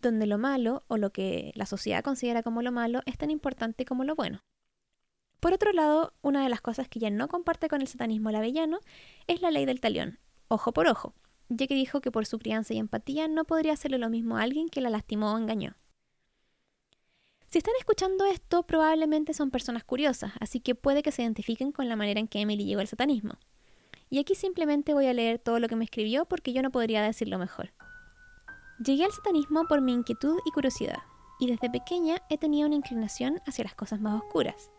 donde 0.00 0.26
lo 0.26 0.38
malo 0.38 0.84
o 0.88 0.96
lo 0.96 1.10
que 1.10 1.52
la 1.54 1.66
sociedad 1.66 2.04
considera 2.04 2.42
como 2.42 2.62
lo 2.62 2.72
malo 2.72 3.00
es 3.06 3.16
tan 3.16 3.30
importante 3.30 3.84
como 3.84 4.04
lo 4.04 4.14
bueno. 4.14 4.44
Por 5.40 5.52
otro 5.52 5.72
lado, 5.72 6.12
una 6.20 6.42
de 6.42 6.48
las 6.48 6.60
cosas 6.60 6.88
que 6.88 6.98
ya 6.98 7.10
no 7.10 7.28
comparte 7.28 7.68
con 7.68 7.80
el 7.80 7.88
satanismo 7.88 8.30
lavellano 8.30 8.80
es 9.28 9.40
la 9.40 9.50
ley 9.50 9.64
del 9.66 9.80
talión, 9.80 10.18
ojo 10.48 10.72
por 10.72 10.88
ojo, 10.88 11.14
ya 11.48 11.66
que 11.66 11.74
dijo 11.74 12.00
que 12.00 12.10
por 12.10 12.26
su 12.26 12.38
crianza 12.38 12.74
y 12.74 12.78
empatía 12.78 13.28
no 13.28 13.44
podría 13.44 13.72
hacerle 13.72 13.98
lo 13.98 14.10
mismo 14.10 14.36
a 14.36 14.42
alguien 14.42 14.68
que 14.68 14.80
la 14.80 14.90
lastimó 14.90 15.32
o 15.32 15.38
engañó. 15.38 15.76
Si 17.48 17.58
están 17.58 17.74
escuchando 17.78 18.26
esto, 18.26 18.64
probablemente 18.64 19.32
son 19.32 19.50
personas 19.50 19.82
curiosas, 19.82 20.32
así 20.38 20.60
que 20.60 20.74
puede 20.74 21.02
que 21.02 21.12
se 21.12 21.22
identifiquen 21.22 21.72
con 21.72 21.88
la 21.88 21.96
manera 21.96 22.20
en 22.20 22.28
que 22.28 22.40
Emily 22.40 22.66
llegó 22.66 22.80
al 22.80 22.88
satanismo. 22.88 23.38
Y 24.10 24.18
aquí 24.18 24.34
simplemente 24.34 24.92
voy 24.92 25.06
a 25.06 25.14
leer 25.14 25.38
todo 25.38 25.58
lo 25.58 25.68
que 25.68 25.76
me 25.76 25.84
escribió 25.84 26.26
porque 26.26 26.52
yo 26.52 26.62
no 26.62 26.70
podría 26.70 27.02
decirlo 27.02 27.38
mejor. 27.38 27.72
Llegué 28.84 29.04
al 29.04 29.12
satanismo 29.12 29.66
por 29.66 29.80
mi 29.80 29.94
inquietud 29.94 30.38
y 30.44 30.50
curiosidad, 30.50 30.98
y 31.40 31.46
desde 31.46 31.70
pequeña 31.70 32.22
he 32.28 32.36
tenido 32.36 32.66
una 32.66 32.76
inclinación 32.76 33.40
hacia 33.46 33.64
las 33.64 33.74
cosas 33.74 34.00
más 34.00 34.20
oscuras. 34.22 34.70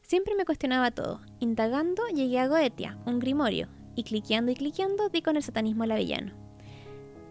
Siempre 0.00 0.34
me 0.36 0.44
cuestionaba 0.44 0.90
todo. 0.92 1.20
Indagando 1.40 2.06
llegué 2.08 2.38
a 2.38 2.48
Goetia, 2.48 2.96
un 3.04 3.18
grimorio, 3.18 3.68
y 3.96 4.04
cliqueando 4.04 4.52
y 4.52 4.54
cliqueando 4.54 5.08
di 5.08 5.22
con 5.22 5.36
el 5.36 5.42
satanismo 5.42 5.84
lavellano. 5.86 6.32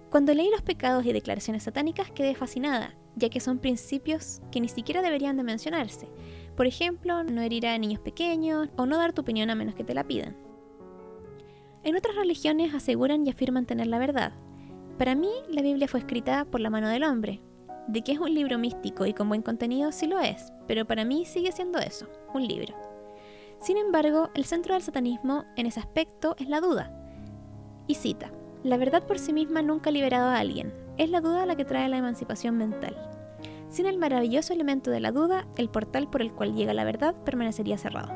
Cuando 0.10 0.34
leí 0.34 0.50
los 0.50 0.62
pecados 0.62 1.06
y 1.06 1.14
declaraciones 1.14 1.64
satánicas 1.64 2.12
quedé 2.12 2.36
fascinada, 2.36 2.96
ya 3.16 3.30
que 3.30 3.40
son 3.40 3.60
principios 3.60 4.42
que 4.52 4.60
ni 4.60 4.68
siquiera 4.68 5.02
deberían 5.02 5.38
de 5.38 5.44
mencionarse. 5.44 6.08
Por 6.56 6.68
ejemplo, 6.68 7.24
no 7.24 7.42
herir 7.42 7.68
a 7.68 7.78
niños 7.78 8.00
pequeños 8.00 8.70
o 8.78 8.86
no 8.86 8.98
dar 8.98 9.14
tu 9.14 9.22
opinión 9.22 9.50
a 9.50 9.56
menos 9.56 9.76
que 9.76 9.84
te 9.84 9.94
la 9.94 10.06
pidan. 10.06 10.36
En 11.84 11.96
otras 11.96 12.16
religiones 12.16 12.74
aseguran 12.74 13.26
y 13.26 13.30
afirman 13.30 13.66
tener 13.66 13.88
la 13.88 14.00
verdad. 14.00 14.34
Para 14.98 15.16
mí, 15.16 15.30
la 15.50 15.62
Biblia 15.62 15.88
fue 15.88 16.00
escrita 16.00 16.46
por 16.46 16.62
la 16.62 16.70
mano 16.70 16.90
del 16.90 17.04
hombre. 17.04 17.42
De 17.88 18.02
que 18.02 18.14
es 18.14 18.20
un 18.20 18.34
libro 18.34 18.58
místico 18.58 19.06
y 19.06 19.14
con 19.14 19.30
buen 19.30 19.44
contenido, 19.44 19.92
sí 19.92 20.08
lo 20.08 20.20
es, 20.20 20.52
pero 20.68 20.86
para 20.86 21.06
mí 21.06 21.26
sigue 21.26 21.52
siendo 21.52 21.78
eso, 21.78 22.08
un 22.34 22.48
libro. 22.48 22.76
Sin 23.60 23.78
embargo, 23.78 24.30
el 24.36 24.46
centro 24.46 24.74
del 24.74 24.84
satanismo 24.84 25.46
en 25.56 25.66
ese 25.66 25.80
aspecto 25.80 26.36
es 26.40 26.48
la 26.48 26.62
duda. 26.62 26.92
Y 27.88 27.96
cita, 27.96 28.32
la 28.64 28.78
verdad 28.78 29.06
por 29.06 29.20
sí 29.20 29.34
misma 29.34 29.62
nunca 29.62 29.90
ha 29.90 29.94
liberado 29.94 30.30
a 30.30 30.40
alguien, 30.40 30.74
es 30.98 31.10
la 31.10 31.22
duda 31.22 31.46
la 31.46 31.56
que 31.56 31.66
trae 31.66 31.90
la 31.90 31.98
emancipación 31.98 32.58
mental. 32.58 32.96
Sin 33.70 33.86
el 33.86 33.98
maravilloso 33.98 34.54
elemento 34.54 34.92
de 34.92 35.00
la 35.00 35.12
duda, 35.12 35.48
el 35.58 35.70
portal 35.70 36.10
por 36.10 36.22
el 36.22 36.34
cual 36.34 36.56
llega 36.56 36.74
la 36.74 36.84
verdad 36.84 37.16
permanecería 37.24 37.78
cerrado. 37.78 38.14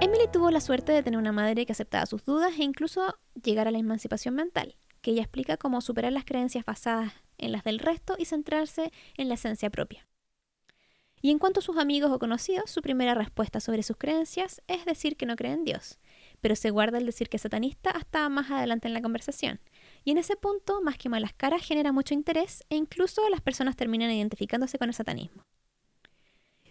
Emily 0.00 0.28
tuvo 0.32 0.50
la 0.50 0.60
suerte 0.60 0.92
de 0.92 1.02
tener 1.02 1.18
una 1.18 1.32
madre 1.32 1.66
que 1.66 1.72
aceptaba 1.72 2.06
sus 2.06 2.24
dudas 2.24 2.52
e 2.58 2.62
incluso 2.62 3.18
llegar 3.42 3.68
a 3.68 3.70
la 3.70 3.78
emancipación 3.78 4.34
mental, 4.34 4.76
que 5.02 5.10
ella 5.10 5.22
explica 5.22 5.56
cómo 5.56 5.80
superar 5.80 6.12
las 6.12 6.24
creencias 6.24 6.64
basadas 6.64 7.12
en 7.36 7.52
las 7.52 7.64
del 7.64 7.78
resto 7.78 8.14
y 8.18 8.24
centrarse 8.24 8.92
en 9.16 9.28
la 9.28 9.34
esencia 9.34 9.68
propia. 9.68 10.06
Y 11.22 11.30
en 11.30 11.38
cuanto 11.38 11.60
a 11.60 11.62
sus 11.62 11.76
amigos 11.76 12.10
o 12.10 12.18
conocidos, 12.18 12.70
su 12.70 12.80
primera 12.80 13.14
respuesta 13.14 13.60
sobre 13.60 13.82
sus 13.82 13.96
creencias 13.96 14.62
es 14.68 14.84
decir 14.86 15.16
que 15.16 15.26
no 15.26 15.36
cree 15.36 15.52
en 15.52 15.64
Dios, 15.64 15.98
pero 16.40 16.56
se 16.56 16.70
guarda 16.70 16.98
el 16.98 17.06
decir 17.06 17.28
que 17.28 17.36
es 17.36 17.42
satanista 17.42 17.90
hasta 17.90 18.28
más 18.28 18.50
adelante 18.50 18.88
en 18.88 18.94
la 18.94 19.02
conversación. 19.02 19.60
Y 20.02 20.12
en 20.12 20.18
ese 20.18 20.36
punto, 20.36 20.80
más 20.80 20.96
que 20.96 21.10
malas 21.10 21.34
caras, 21.34 21.62
genera 21.62 21.92
mucho 21.92 22.14
interés 22.14 22.64
e 22.70 22.76
incluso 22.76 23.28
las 23.28 23.42
personas 23.42 23.76
terminan 23.76 24.10
identificándose 24.10 24.78
con 24.78 24.88
el 24.88 24.94
satanismo. 24.94 25.42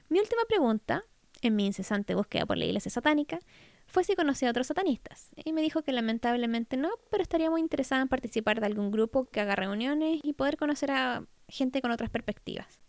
Mi 0.08 0.20
última 0.20 0.42
pregunta, 0.48 1.04
en 1.42 1.56
mi 1.56 1.68
incesante 1.68 2.16
búsqueda 2.16 2.48
por 2.48 2.58
la 2.58 2.66
iglesia 2.66 2.90
satánica, 2.90 3.40
fue 3.86 4.04
si 4.04 4.16
conocía 4.16 4.48
a 4.50 4.52
otros 4.52 4.68
satanistas, 4.68 5.30
y 5.36 5.54
me 5.54 5.62
dijo 5.62 5.84
que 5.84 5.92
lamentablemente 5.92 6.78
no, 6.78 6.90
pero 7.10 7.24
estaría 7.24 7.50
muy 7.50 7.62
interesada 7.62 8.02
en 8.02 8.08
participar 8.08 8.60
de 8.60 8.68
algún 8.68 8.92
grupo 8.92 9.26
que 9.26 9.42
haga 9.42 9.56
reuniones 9.56 10.20
y 10.24 10.34
poder 10.34 10.58
conocer 10.58 10.92
a 10.92 11.26
gente 11.48 11.82
con 11.82 11.92
otras 11.92 12.10
perspectivas. 12.10 12.80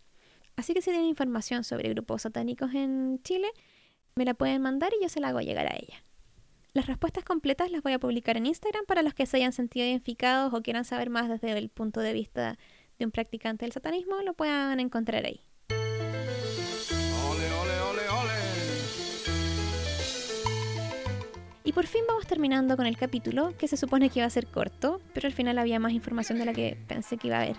Así 0.61 0.75
que 0.75 0.83
si 0.83 0.91
tienen 0.91 1.09
información 1.09 1.65
sobre 1.65 1.89
grupos 1.89 2.21
satánicos 2.21 2.75
en 2.75 3.19
Chile, 3.23 3.49
me 4.15 4.27
la 4.27 4.35
pueden 4.35 4.61
mandar 4.61 4.93
y 4.93 5.03
yo 5.03 5.09
se 5.09 5.19
la 5.19 5.29
hago 5.29 5.41
llegar 5.41 5.67
a 5.67 5.75
ella. 5.75 6.05
Las 6.75 6.87
respuestas 6.87 7.25
completas 7.25 7.71
las 7.71 7.83
voy 7.83 7.95
a 7.95 7.99
publicar 7.99 8.37
en 8.37 8.45
Instagram 8.45 8.85
para 8.85 9.01
los 9.01 9.15
que 9.15 9.25
se 9.25 9.39
hayan 9.39 9.55
sentido 9.55 9.87
identificados 9.87 10.53
o 10.53 10.61
quieran 10.61 10.85
saber 10.85 11.09
más 11.09 11.31
desde 11.31 11.57
el 11.57 11.71
punto 11.71 12.01
de 12.01 12.13
vista 12.13 12.59
de 12.99 13.07
un 13.07 13.11
practicante 13.11 13.65
del 13.65 13.73
satanismo, 13.73 14.21
lo 14.21 14.35
puedan 14.35 14.81
encontrar 14.81 15.25
ahí. 15.25 15.41
Y 21.65 21.73
por 21.73 21.87
fin 21.87 22.03
vamos 22.07 22.27
terminando 22.27 22.77
con 22.77 22.85
el 22.85 22.99
capítulo, 22.99 23.57
que 23.57 23.67
se 23.67 23.79
supone 23.79 24.11
que 24.11 24.19
iba 24.19 24.27
a 24.27 24.31
ser 24.31 24.47
corto, 24.47 25.01
pero 25.15 25.27
al 25.27 25.33
final 25.33 25.57
había 25.57 25.81
más 25.81 25.93
información 25.93 26.39
de 26.39 26.45
la 26.45 26.53
que 26.53 26.77
pensé 26.87 27.17
que 27.17 27.29
iba 27.29 27.39
a 27.39 27.43
haber. 27.45 27.57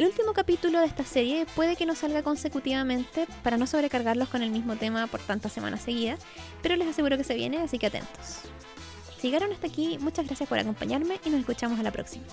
El 0.00 0.06
último 0.06 0.32
capítulo 0.32 0.80
de 0.80 0.86
esta 0.86 1.04
serie 1.04 1.44
puede 1.54 1.76
que 1.76 1.84
no 1.84 1.94
salga 1.94 2.22
consecutivamente 2.22 3.26
para 3.42 3.58
no 3.58 3.66
sobrecargarlos 3.66 4.30
con 4.30 4.42
el 4.42 4.50
mismo 4.50 4.76
tema 4.76 5.06
por 5.08 5.20
tantas 5.20 5.52
semanas 5.52 5.82
seguidas, 5.82 6.20
pero 6.62 6.74
les 6.74 6.88
aseguro 6.88 7.18
que 7.18 7.24
se 7.24 7.34
viene, 7.34 7.58
así 7.58 7.78
que 7.78 7.88
atentos. 7.88 8.40
Si 9.18 9.26
llegaron 9.26 9.52
hasta 9.52 9.66
aquí, 9.66 9.98
muchas 10.00 10.24
gracias 10.24 10.48
por 10.48 10.58
acompañarme 10.58 11.20
y 11.22 11.28
nos 11.28 11.40
escuchamos 11.40 11.78
a 11.78 11.82
la 11.82 11.90
próxima. 11.90 12.24